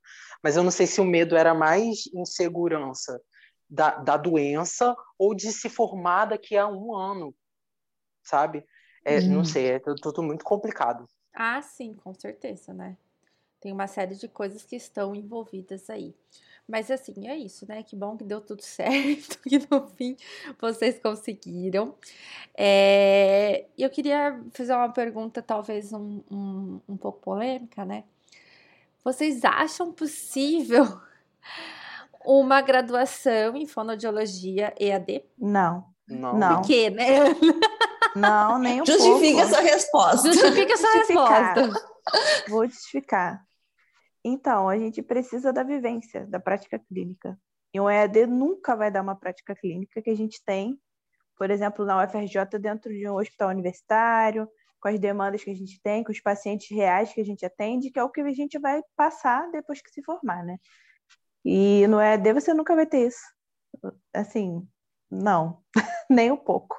[0.41, 3.19] Mas eu não sei se o medo era mais insegurança
[3.73, 7.33] da, da doença ou de se formar daqui a um ano,
[8.21, 8.63] sabe?
[9.03, 9.37] É, hum.
[9.37, 11.09] Não sei, é tudo muito complicado.
[11.33, 12.95] Ah, sim, com certeza, né?
[13.59, 16.13] Tem uma série de coisas que estão envolvidas aí.
[16.67, 17.81] Mas assim, é isso, né?
[17.81, 20.15] Que bom que deu tudo certo, que no fim
[20.61, 21.95] vocês conseguiram.
[22.55, 28.03] É, eu queria fazer uma pergunta, talvez um, um, um pouco polêmica, né?
[29.03, 30.85] Vocês acham possível
[32.25, 35.23] uma graduação em fonoaudiologia EAD?
[35.37, 35.85] Não.
[36.07, 36.37] Não.
[36.37, 36.61] Não.
[36.61, 37.05] Por quê, né?
[38.15, 39.49] Não, nem um Justifica pouco.
[39.49, 40.31] sua resposta.
[40.31, 41.87] Justifica sua resposta.
[42.47, 43.43] Vou justificar.
[44.23, 47.37] Então, a gente precisa da vivência, da prática clínica.
[47.73, 50.79] E o EAD nunca vai dar uma prática clínica que a gente tem,
[51.35, 54.47] por exemplo, na UFRJ, dentro de um hospital universitário,
[54.79, 57.89] com as demandas que a gente tem, com os pacientes reais que a gente atende,
[57.89, 60.57] que é o que a gente vai passar depois que se formar, né?
[61.45, 63.21] E no EAD você nunca vai ter isso.
[64.13, 64.65] Assim,
[65.11, 65.61] não,
[66.09, 66.77] nem um pouco.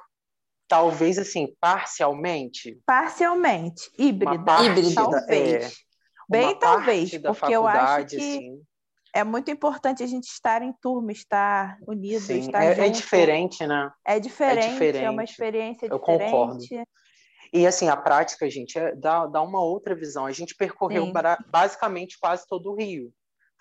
[0.67, 2.81] Talvez assim, parcialmente.
[2.85, 4.63] Parcialmente, híbrida.
[4.63, 5.65] Híbrida, talvez.
[5.65, 5.85] É
[6.27, 8.61] Bem, talvez, porque eu acho que assim.
[9.13, 12.81] é muito importante a gente estar em turma, estar unido, Sim, estar é, junto.
[12.81, 13.91] é diferente, né?
[14.03, 15.03] É diferente, é, diferente.
[15.03, 16.31] é uma experiência eu diferente.
[16.31, 16.63] Eu concordo.
[17.53, 20.25] E assim, a prática, gente, é, dá, dá uma outra visão.
[20.25, 21.11] A gente percorreu
[21.47, 23.13] basicamente quase todo o Rio,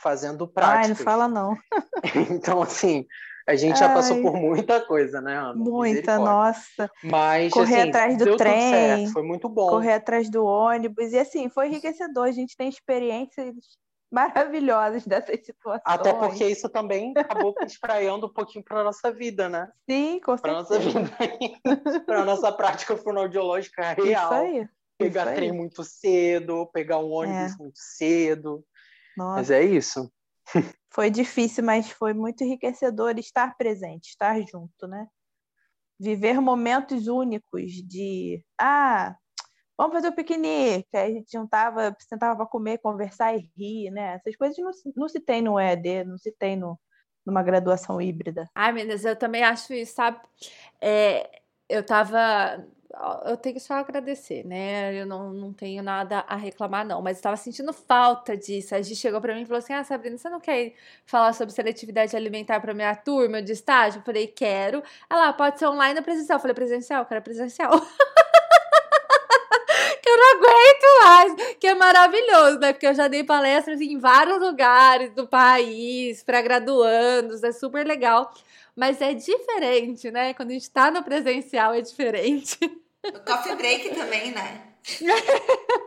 [0.04, 0.82] fazendo práticas.
[0.82, 1.56] Ai, não fala não.
[2.30, 3.06] então, assim,
[3.48, 5.54] a gente já passou por muita coisa, né, Ana?
[5.54, 6.90] Muita, nossa.
[7.02, 9.70] Mas, correr assim, atrás do trem, certo, foi muito bom.
[9.70, 11.12] Correr atrás do ônibus.
[11.12, 12.24] E assim, foi enriquecedor.
[12.24, 13.54] A gente tem experiências
[14.12, 15.82] maravilhosas dessas situações.
[15.84, 19.68] Até porque isso também acabou espraiando um pouquinho para nossa vida, né?
[19.88, 20.58] Sim, com certeza.
[20.58, 24.24] Nossa vida, para nossa prática fonoaudiológica real.
[24.24, 24.68] Isso aí.
[24.96, 27.56] Pegar isso trem muito cedo, pegar um ônibus É.
[27.58, 28.64] muito cedo.
[29.16, 29.36] Nossa.
[29.36, 30.10] Mas é isso.
[30.92, 35.08] Foi difícil, mas foi muito enriquecedor estar presente, estar junto, né?
[35.98, 39.16] Viver momentos únicos de, ah,
[39.76, 40.88] vamos fazer o piquenique.
[40.96, 44.14] Aí a gente juntava, sentava para comer, conversar e rir, né?
[44.14, 46.78] Essas coisas não, se- não se tem no EAD, não se tem no,
[47.26, 48.48] numa graduação híbrida.
[48.54, 50.20] Ai, meninas, eu também acho isso, sabe?
[50.80, 51.28] É,
[51.68, 52.64] eu tava.
[53.26, 54.94] Eu tenho só a agradecer, né?
[54.94, 57.02] Eu não, não tenho nada a reclamar, não.
[57.02, 58.74] Mas eu tava sentindo falta disso.
[58.74, 61.54] A gente chegou pra mim e falou assim: Ah, Sabrina, você não quer falar sobre
[61.54, 63.98] seletividade alimentar pra minha turma de estágio?
[63.98, 64.82] Eu falei: Quero.
[65.10, 66.36] Ela, pode ser online ou presencial?
[66.36, 67.70] Eu falei: Presencial, eu quero presencial.
[70.02, 72.72] que eu não aguento mais, que é maravilhoso, né?
[72.72, 78.32] Porque eu já dei palestras em vários lugares do país, para graduandos, é super legal.
[78.76, 80.34] Mas é diferente, né?
[80.34, 82.58] Quando a gente tá no presencial é diferente.
[83.12, 84.74] O coffee break também, né?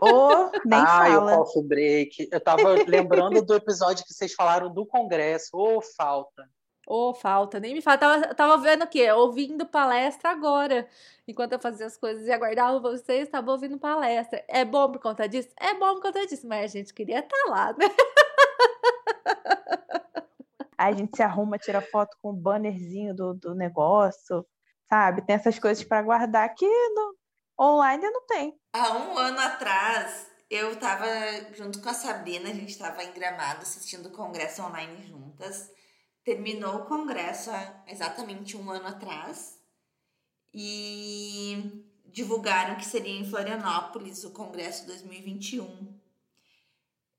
[0.02, 1.34] Ou nem Ai, fala.
[1.34, 2.30] o coffee break.
[2.32, 5.50] Eu tava lembrando do episódio que vocês falaram do congresso.
[5.54, 6.48] Ô, falta.
[6.88, 7.98] Ô, falta, nem me fala.
[7.98, 9.12] Tava, tava vendo o quê?
[9.12, 10.88] Ouvindo palestra agora.
[11.28, 14.44] Enquanto eu fazia as coisas e aguardava vocês, tava ouvindo palestra.
[14.48, 15.50] É bom por conta disso?
[15.60, 17.86] É bom por conta disso, mas a gente queria estar lá, né?
[20.78, 24.46] Aí a gente se arruma, tira foto com o bannerzinho do, do negócio,
[24.90, 25.22] sabe?
[25.26, 27.16] Tem essas coisas para guardar que no,
[27.60, 28.54] online não tem.
[28.74, 31.08] Há um ano atrás, eu tava
[31.54, 35.70] junto com a Sabrina, a gente tava em Gramado assistindo o congresso online juntas.
[36.24, 39.58] Terminou o congresso há exatamente um ano atrás.
[40.54, 45.96] E divulgaram que seria em Florianópolis o congresso 2021.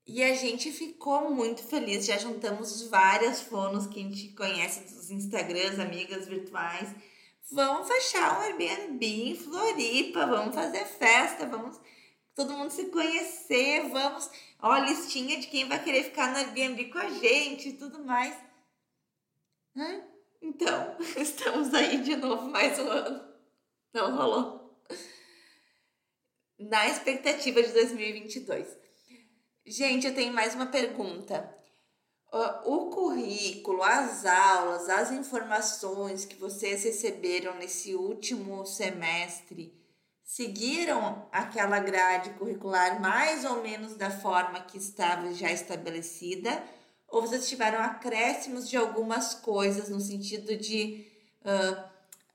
[0.05, 5.11] E a gente ficou muito feliz, já juntamos várias fonos que a gente conhece dos
[5.11, 6.89] Instagrams, amigas virtuais.
[7.51, 11.79] Vamos fechar um Airbnb em Floripa, vamos fazer festa, vamos
[12.35, 14.29] todo mundo se conhecer, vamos,
[14.61, 18.33] ó, listinha de quem vai querer ficar no Airbnb com a gente e tudo mais.
[19.75, 20.03] Hã?
[20.41, 23.29] Então, estamos aí de novo mais um ano.
[23.93, 24.79] Não rolou.
[26.57, 28.77] Na expectativa de 2022.
[29.65, 31.58] Gente, eu tenho mais uma pergunta.
[32.31, 39.73] O currículo, as aulas, as informações que vocês receberam nesse último semestre
[40.23, 46.63] seguiram aquela grade curricular mais ou menos da forma que estava já estabelecida?
[47.07, 51.07] Ou vocês tiveram acréscimos de algumas coisas no sentido de
[51.41, 51.83] uh,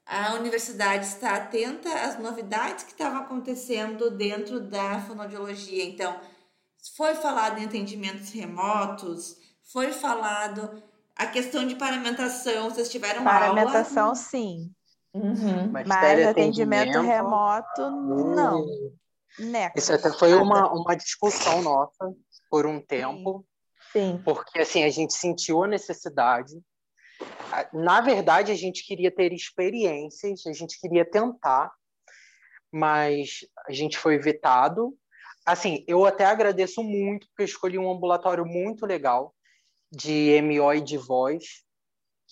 [0.05, 5.85] a universidade estar atenta às novidades que estavam acontecendo dentro da fonoaudiologia?
[5.85, 6.21] Então,
[6.97, 10.83] foi falado em atendimentos remotos, foi falado
[11.17, 14.15] a questão de paramentação, vocês tiveram Paramentação, aula?
[14.15, 14.71] sim.
[15.13, 15.71] Uhum.
[15.71, 18.67] Mas, Mas atendimento remoto, não.
[19.39, 19.79] Neca.
[19.79, 22.13] Isso até foi uma, uma discussão nossa
[22.51, 23.45] por um tempo.
[23.93, 24.21] Sim.
[24.25, 26.61] Porque assim, a gente sentiu a necessidade.
[27.73, 31.73] Na verdade, a gente queria ter experiências, a gente queria tentar,
[32.73, 34.97] mas a gente foi vetado.
[35.47, 39.33] Assim, eu até agradeço muito, porque eu escolhi um ambulatório muito legal
[39.95, 41.45] de MO e de voz,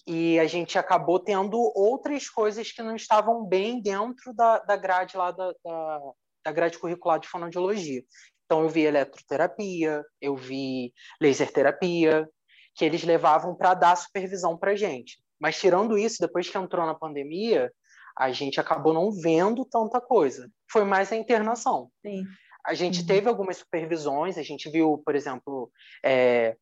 [0.06, 5.16] e a gente acabou tendo outras coisas que não estavam bem dentro da, da grade
[5.16, 6.00] lá da, da,
[6.44, 8.02] da grade curricular de fonoaudiologia.
[8.44, 12.28] Então, eu vi eletroterapia, eu vi laser terapia,
[12.74, 15.22] que eles levavam para dar supervisão para gente.
[15.40, 17.72] Mas, tirando isso, depois que entrou na pandemia,
[18.16, 20.50] a gente acabou não vendo tanta coisa.
[20.70, 21.90] Foi mais a internação.
[22.04, 22.24] Sim.
[22.64, 23.06] A gente uhum.
[23.06, 25.70] teve algumas supervisões, a gente viu, por exemplo,
[26.04, 26.56] é,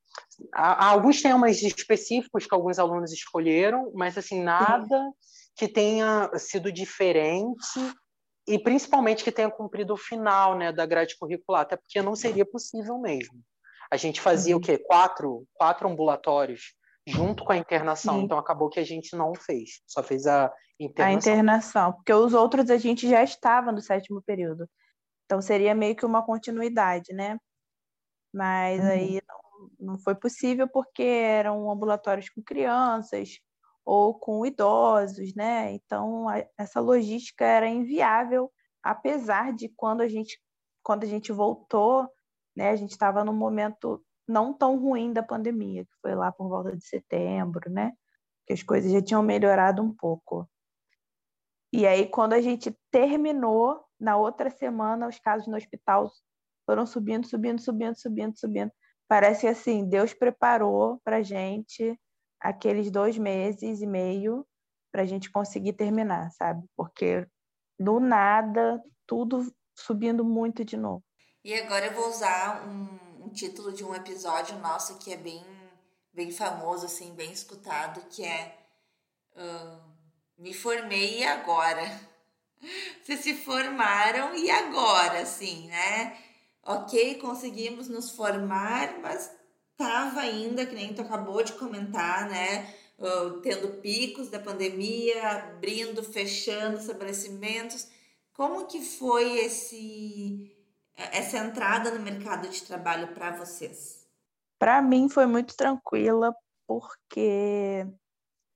[0.54, 5.12] há, há alguns temas específicos que alguns alunos escolheram, mas assim nada
[5.56, 7.78] que tenha sido diferente
[8.48, 12.46] e principalmente que tenha cumprido o final né, da grade curricular, até porque não seria
[12.46, 13.38] possível mesmo.
[13.90, 14.60] A gente fazia uhum.
[14.60, 14.78] o quê?
[14.78, 16.74] Quatro, quatro ambulatórios
[17.06, 21.32] junto com a internação, então acabou que a gente não fez, só fez a internação.
[21.32, 24.68] A internação, porque os outros a gente já estava no sétimo período.
[25.30, 27.38] Então seria meio que uma continuidade, né?
[28.34, 28.90] Mas uhum.
[28.90, 33.38] aí não, não foi possível porque eram ambulatórios com crianças,
[33.84, 35.72] ou com idosos, né?
[35.72, 38.50] Então a, essa logística era inviável,
[38.82, 40.36] apesar de quando a gente
[40.82, 42.08] quando a gente voltou,
[42.56, 42.70] né?
[42.70, 46.76] A gente estava num momento não tão ruim da pandemia, que foi lá por volta
[46.76, 47.92] de setembro, né?
[48.48, 50.50] Que as coisas já tinham melhorado um pouco.
[51.72, 56.10] E aí, quando a gente terminou, na outra semana, os casos no hospital
[56.66, 58.72] foram subindo, subindo, subindo, subindo, subindo.
[59.06, 61.98] Parece assim, Deus preparou para gente
[62.40, 64.46] aqueles dois meses e meio
[64.90, 66.66] para a gente conseguir terminar, sabe?
[66.76, 67.26] Porque
[67.78, 71.04] do nada, tudo subindo muito de novo.
[71.44, 75.44] E agora eu vou usar um, um título de um episódio nosso que é bem,
[76.12, 78.56] bem famoso, assim, bem escutado, que é
[79.36, 79.89] uh,
[80.40, 81.82] Me formei e agora?
[83.04, 86.16] Vocês se formaram e agora, assim, né?
[86.62, 89.30] Ok, conseguimos nos formar, mas
[89.72, 92.74] estava ainda, que nem tu acabou de comentar, né?
[92.98, 97.86] Uh, tendo picos da pandemia, abrindo, fechando estabelecimentos.
[98.32, 100.56] Como que foi esse
[101.12, 104.06] essa entrada no mercado de trabalho para vocês?
[104.58, 106.34] Para mim foi muito tranquila,
[106.66, 107.86] porque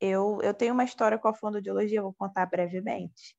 [0.07, 3.37] eu, eu tenho uma história com a fonoaudiologia, vou contar brevemente.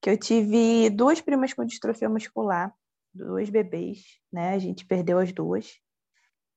[0.00, 2.74] Que eu tive duas primas com distrofia muscular,
[3.12, 4.54] duas bebês, né?
[4.54, 5.80] A gente perdeu as duas.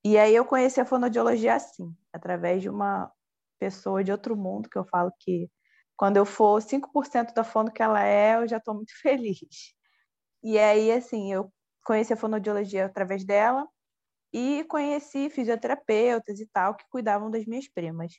[0.03, 3.11] E aí eu conheci a fonoaudiologia assim, através de uma
[3.59, 5.49] pessoa de outro mundo, que eu falo que
[5.97, 9.73] quando eu for 5% da fono que ela é, eu já estou muito feliz.
[10.43, 11.51] E aí, assim, eu
[11.83, 13.67] conheci a fonoaudiologia através dela
[14.33, 18.13] e conheci fisioterapeutas e tal que cuidavam das minhas primas.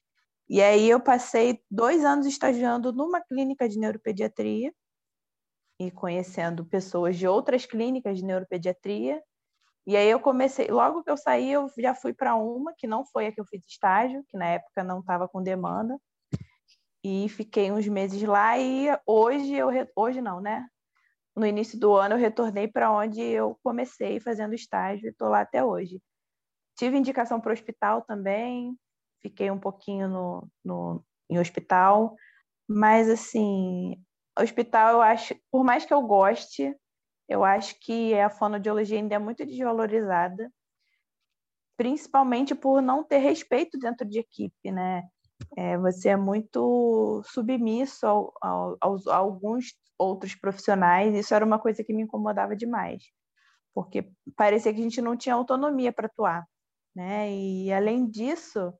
[0.50, 4.70] E aí eu passei dois anos estagiando numa clínica de neuropediatria
[5.80, 9.22] e conhecendo pessoas de outras clínicas de neuropediatria
[9.86, 13.04] e aí eu comecei, logo que eu saí, eu já fui para uma, que não
[13.04, 15.98] foi a que eu fiz estágio, que na época não estava com demanda.
[17.02, 20.66] E fiquei uns meses lá e hoje eu hoje não, né?
[21.34, 25.40] No início do ano eu retornei para onde eu comecei fazendo estágio e estou lá
[25.40, 26.00] até hoje.
[26.76, 28.76] Tive indicação para o hospital também,
[29.22, 32.16] fiquei um pouquinho no, no, em hospital,
[32.68, 33.96] mas assim,
[34.38, 36.74] hospital eu acho, por mais que eu goste,
[37.28, 40.50] eu acho que a fonoaudiologia ainda é muito desvalorizada,
[41.76, 45.04] principalmente por não ter respeito dentro de equipe, né?
[45.56, 51.58] É, você é muito submisso ao, ao, aos, a alguns outros profissionais, isso era uma
[51.58, 53.04] coisa que me incomodava demais,
[53.74, 56.46] porque parecia que a gente não tinha autonomia para atuar,
[56.94, 57.32] né?
[57.32, 58.72] E além disso,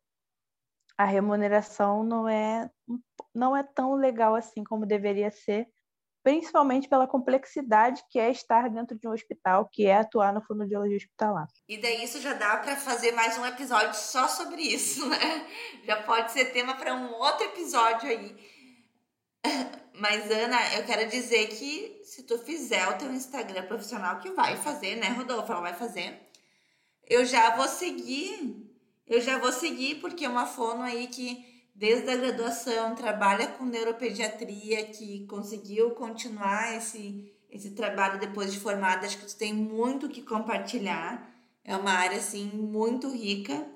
[1.01, 2.71] a remuneração não é
[3.35, 5.67] não é tão legal assim como deveria ser
[6.23, 10.99] principalmente pela complexidade que é estar dentro de um hospital, que é atuar na fonoaudiologia
[10.99, 11.49] hospitalar.
[11.67, 15.47] E daí isso já dá para fazer mais um episódio só sobre isso, né?
[15.87, 18.37] Já pode ser tema para um outro episódio aí.
[19.95, 24.55] Mas Ana, eu quero dizer que se tu fizer o teu Instagram profissional, que vai
[24.59, 25.51] fazer, né, Rodolfo?
[25.51, 26.29] Ela vai fazer.
[27.09, 28.70] Eu já vou seguir.
[29.11, 31.45] Eu já vou seguir porque é uma fono aí que
[31.75, 39.07] desde a graduação, trabalha com neuropediatria, que conseguiu continuar esse, esse trabalho depois de formada.
[39.07, 41.29] Acho que tu tem muito que compartilhar.
[41.65, 43.67] É uma área, assim, muito rica.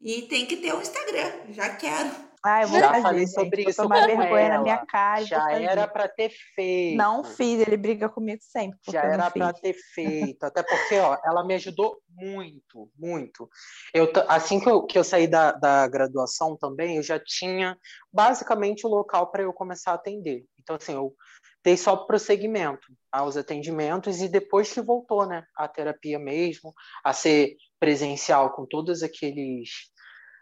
[0.00, 2.10] E tem que ter um Instagram, já quero.
[2.46, 3.34] Ah, eu vou Já fazer, falei gente.
[3.34, 4.62] sobre Vou isso tomar com vergonha na ela.
[4.62, 5.20] minha cara.
[5.20, 6.96] vou Já era para ter feito.
[6.98, 8.78] Não fiz, ele briga comigo sempre.
[8.90, 13.48] Já era para ter feito, até porque ó, ela me ajudou muito, muito.
[13.94, 17.78] Eu, assim que eu, que eu saí da, da graduação também, eu já tinha
[18.12, 20.44] basicamente o local para eu começar a atender.
[20.60, 21.14] Então, assim, eu
[21.64, 27.56] dei só prosseguimento aos atendimentos e depois que voltou, né, a terapia mesmo, a ser
[27.80, 29.70] presencial com todos aqueles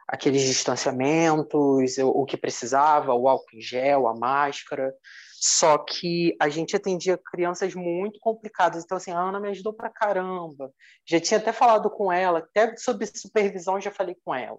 [0.09, 4.94] aqueles distanciamentos, o, que precisava, o álcool em gel, a máscara.
[5.40, 8.84] Só que a gente atendia crianças muito complicadas.
[8.84, 10.72] Então, assim, a Ana me ajudou pra caramba.
[11.05, 14.59] Já tinha até falado com ela, até sobre supervisão já falei com ela.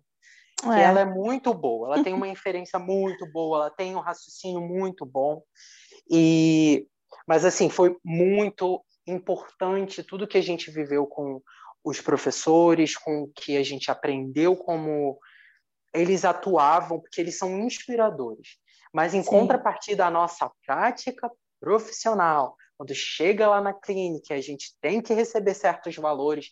[0.72, 0.84] É.
[0.84, 5.06] ela é muito boa, ela tem uma inferência muito boa, ela tem um raciocínio muito
[5.06, 5.42] bom.
[6.10, 6.88] E
[7.28, 11.42] mas assim, foi muito importante tudo que a gente viveu com
[11.84, 15.20] os professores, com o que a gente aprendeu como
[15.94, 18.58] eles atuavam, porque eles são inspiradores.
[18.94, 19.30] Mas em Sim.
[19.30, 21.30] contrapartida, a nossa prática
[21.60, 26.48] profissional, quando chega lá na clínica, a gente tem que receber certos valores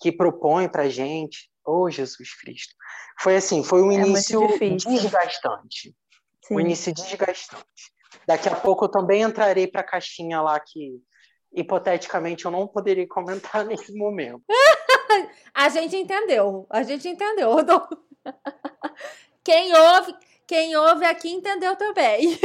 [0.00, 1.50] que propõem para a gente.
[1.64, 2.74] Oh, Jesus Cristo.
[3.20, 4.40] Foi assim, foi um É início
[4.86, 5.94] desgastante.
[6.42, 6.54] Sim.
[6.54, 7.92] O início desgastante.
[8.26, 11.00] Daqui a pouco eu também entrarei para a caixinha lá que,
[11.52, 14.42] hipoteticamente, eu não poderia comentar nesse momento.
[15.54, 16.66] A gente entendeu.
[16.68, 17.96] A gente entendeu, Rodolfo.
[19.42, 20.14] Quem ouve,
[20.46, 22.38] quem ouve aqui entendeu também.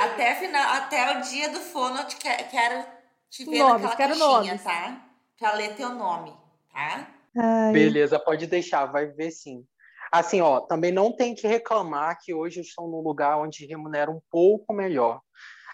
[0.00, 2.84] Até, final, até o dia do fono eu te que- quero
[3.28, 4.62] te ver Nomes, naquela quero caixinha, nomes.
[4.62, 5.06] tá?
[5.38, 6.32] Pra ler teu nome,
[6.72, 7.06] tá?
[7.36, 9.64] Ai, Beleza, pode deixar, vai ver sim.
[10.12, 14.10] Assim, ó, também não tem que reclamar que hoje eu estou num lugar onde remunera
[14.10, 15.20] um pouco melhor.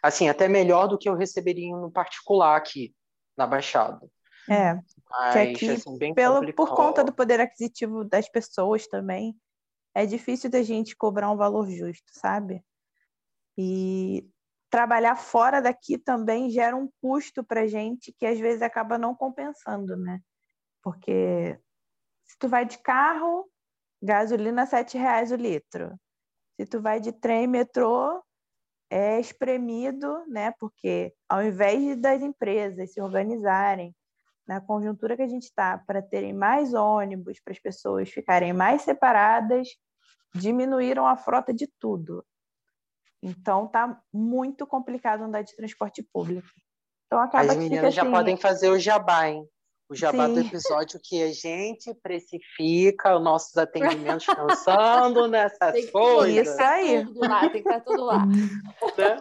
[0.03, 2.95] Assim, até melhor do que eu receberia no particular aqui,
[3.37, 4.01] na Baixada.
[4.49, 4.75] É.
[5.11, 9.37] Mas, Que aqui, assim, bem Pelo, por conta do poder aquisitivo das pessoas também,
[9.95, 12.63] é difícil da gente cobrar um valor justo, sabe?
[13.57, 14.29] E
[14.69, 19.97] trabalhar fora daqui também gera um custo para gente que às vezes acaba não compensando,
[19.97, 20.21] né?
[20.83, 21.59] Porque
[22.27, 23.51] se tu vai de carro,
[24.03, 25.99] gasolina 7 reais o litro.
[26.61, 28.23] Se tu vai de trem, metrô,
[28.91, 30.53] é espremido, né?
[30.61, 33.96] Porque ao invés das empresas se organizarem
[34.47, 38.83] na conjuntura que a gente está para terem mais ônibus, para as pessoas ficarem mais
[38.83, 39.69] separadas,
[40.35, 42.25] diminuíram a frota de tudo.
[43.23, 46.49] Então tá muito complicado andar de transporte público.
[47.07, 49.49] Então acaba As que fica meninas já assim, podem fazer o jabá, hein?
[49.89, 50.49] O jabá do Sim.
[50.49, 56.49] episódio que a gente precifica os nossos atendimentos pensando nessas Tem que coisas.
[56.49, 57.05] Isso aí.
[57.05, 58.27] Tudo lá, tem que estar tudo lá.
[58.27, 59.21] né?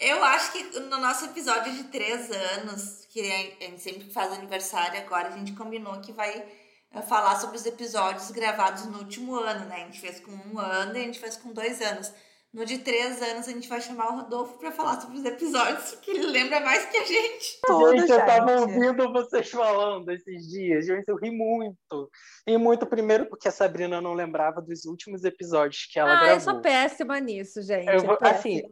[0.00, 4.98] Eu acho que no nosso episódio de três anos, que a gente sempre faz aniversário
[5.00, 6.44] agora, a gente combinou que vai
[6.92, 9.76] eh, falar sobre os episódios gravados no último ano, né?
[9.76, 12.12] A gente fez com um ano e a gente fez com dois anos.
[12.52, 15.92] No de três anos, a gente vai chamar o Rodolfo para falar sobre os episódios,
[15.96, 17.58] que ele lembra mais que a gente.
[17.68, 22.10] Gente, eu tava ouvindo vocês falando esses dias, gente, eu ri muito.
[22.48, 26.20] Ri muito primeiro porque a Sabrina não lembrava dos últimos episódios que ela Ah, eu
[26.20, 26.40] gravou.
[26.40, 27.86] sou péssima nisso, gente.
[27.86, 28.30] Eu péssima.
[28.30, 28.62] assim,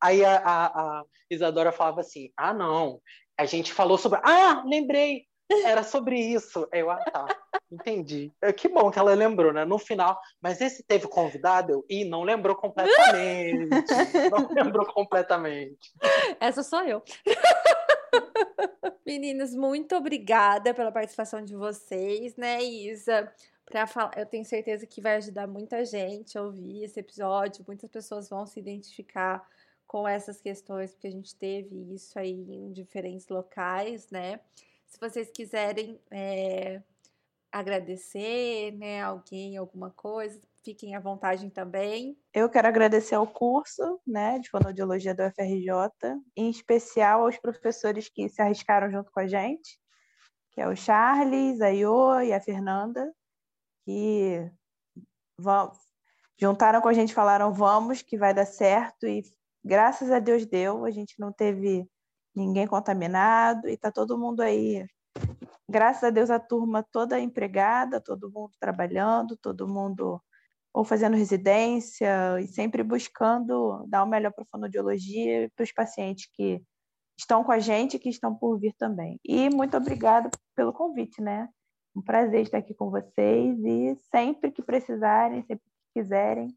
[0.00, 3.00] Aí a, a, a Isadora falava assim: ah, não,
[3.38, 4.20] a gente falou sobre.
[4.22, 5.24] Ah, lembrei!
[5.50, 6.66] Era sobre isso.
[6.72, 7.26] Eu, ah, tá,
[7.70, 8.32] entendi.
[8.56, 9.64] Que bom que ela lembrou, né?
[9.64, 11.72] No final, mas esse teve convidado?
[11.72, 13.68] Eu, Ih, não lembrou completamente.
[14.30, 15.92] não lembrou completamente.
[16.40, 17.02] Essa sou eu.
[19.06, 23.30] Meninas, muito obrigada pela participação de vocês, né, Isa?
[23.66, 27.64] Pra falar, eu tenho certeza que vai ajudar muita gente a ouvir esse episódio.
[27.66, 29.46] Muitas pessoas vão se identificar
[29.86, 34.40] com essas questões, porque a gente teve isso aí em diferentes locais, né?
[34.94, 36.80] Se vocês quiserem é,
[37.50, 42.16] agradecer, né, alguém, alguma coisa, fiquem à vontade também.
[42.32, 48.28] Eu quero agradecer ao curso né, de fonoaudiologia do UFRJ, em especial aos professores que
[48.28, 49.80] se arriscaram junto com a gente,
[50.52, 53.12] que é o Charles, a Iô e a Fernanda,
[53.84, 54.48] que
[55.36, 55.72] vão-
[56.38, 59.24] juntaram com a gente falaram vamos, que vai dar certo, e
[59.64, 61.84] graças a Deus deu, a gente não teve
[62.34, 64.86] ninguém contaminado, e está todo mundo aí,
[65.68, 70.20] graças a Deus a turma toda empregada, todo mundo trabalhando, todo mundo
[70.72, 76.28] ou fazendo residência e sempre buscando dar o melhor para a fonoaudiologia para os pacientes
[76.32, 76.60] que
[77.16, 79.20] estão com a gente e que estão por vir também.
[79.24, 81.48] E muito obrigada pelo convite, né?
[81.94, 86.48] Um prazer estar aqui com vocês e sempre que precisarem, sempre que quiserem,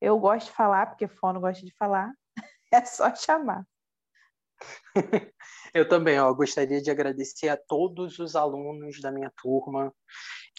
[0.00, 2.12] eu gosto de falar, porque fono gosta de falar,
[2.72, 3.66] é só chamar.
[5.74, 9.92] Eu também, ó, gostaria de agradecer a todos os alunos da minha turma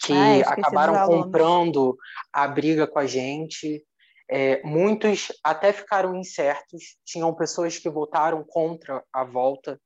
[0.04, 1.96] que Ah, acabaram comprando
[2.32, 3.84] a briga com a gente.
[4.30, 9.80] É, muitos até ficaram incertos, tinham pessoas que votaram contra a volta,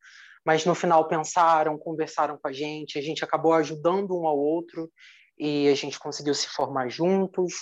[0.45, 4.91] mas no final pensaram, conversaram com a gente, a gente acabou ajudando um ao outro
[5.39, 7.55] e a gente conseguiu se formar juntos.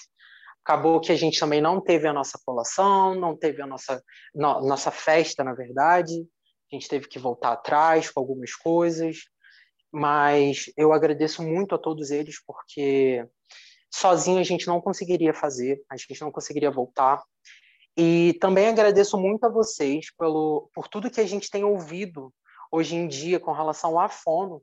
[0.65, 4.03] Acabou que a gente também não teve a nossa colação, não teve a nossa,
[4.35, 6.27] no, nossa festa, na verdade.
[6.73, 9.25] A gente teve que voltar atrás com algumas coisas,
[9.93, 13.27] mas eu agradeço muito a todos eles porque
[13.93, 17.23] sozinho a gente não conseguiria fazer, a gente não conseguiria voltar.
[17.97, 22.33] E também agradeço muito a vocês pelo, por tudo que a gente tem ouvido
[22.71, 24.63] hoje em dia com relação à fono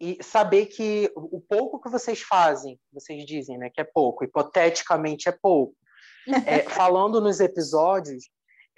[0.00, 5.28] e saber que o pouco que vocês fazem, vocês dizem, né, que é pouco, hipoteticamente
[5.28, 5.74] é pouco.
[6.44, 8.24] É, falando nos episódios,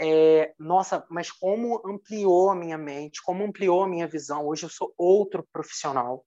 [0.01, 4.47] é, nossa, mas como ampliou a minha mente, como ampliou a minha visão.
[4.47, 6.25] Hoje eu sou outro profissional.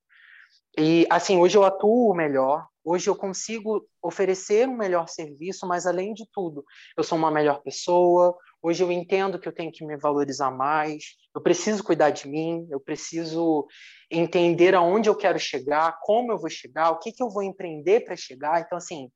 [0.77, 6.13] E assim, hoje eu atuo melhor, hoje eu consigo oferecer um melhor serviço, mas além
[6.13, 6.63] de tudo,
[6.97, 8.37] eu sou uma melhor pessoa.
[8.61, 11.03] Hoje eu entendo que eu tenho que me valorizar mais,
[11.33, 13.65] eu preciso cuidar de mim, eu preciso
[14.09, 18.01] entender aonde eu quero chegar, como eu vou chegar, o que, que eu vou empreender
[18.01, 18.61] para chegar.
[18.61, 19.09] Então, assim,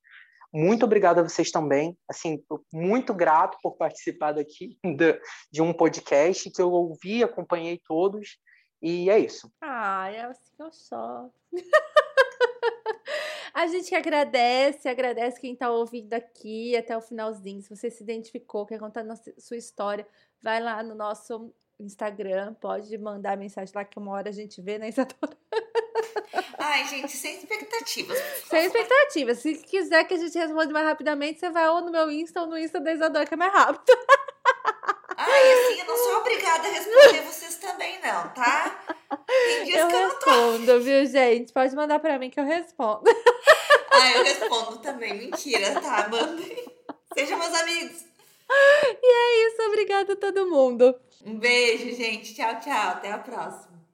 [0.55, 1.97] muito obrigado a vocês também.
[2.09, 2.41] Assim,
[2.71, 4.77] muito grato por participar daqui
[5.51, 8.37] de, um podcast que eu ouvi, acompanhei todos.
[8.81, 9.51] E é isso.
[9.61, 11.29] Ah, é assim que eu só.
[13.53, 17.61] A gente que agradece, agradece quem tá ouvindo aqui até o finalzinho.
[17.61, 20.05] Se você se identificou, quer contar a sua história,
[20.41, 24.77] vai lá no nosso Instagram, pode mandar mensagem lá que uma hora a gente vê,
[24.77, 25.37] né, Isadora?
[26.67, 28.17] Ai, gente, sem expectativas.
[28.49, 29.37] Sem expectativas.
[29.37, 32.47] Se quiser que a gente responda mais rapidamente, você vai ou no meu Insta ou
[32.47, 33.83] no Insta da Isadora, que é mais rápido.
[35.15, 38.83] Ai, assim, eu não sou obrigada a responder vocês também, não, tá?
[39.27, 40.29] Tem dias eu que eu não tô.
[40.29, 41.53] respondo, viu, gente?
[41.53, 43.03] Pode mandar pra mim que eu respondo.
[43.91, 45.13] Ah, eu respondo também.
[45.13, 46.09] Mentira, tá?
[46.09, 46.65] Mandem.
[47.13, 48.03] Sejam meus amigos.
[49.01, 50.99] E é isso, obrigada a todo mundo.
[51.23, 52.33] Um beijo, gente.
[52.35, 52.89] Tchau, tchau.
[52.89, 53.74] Até a próxima.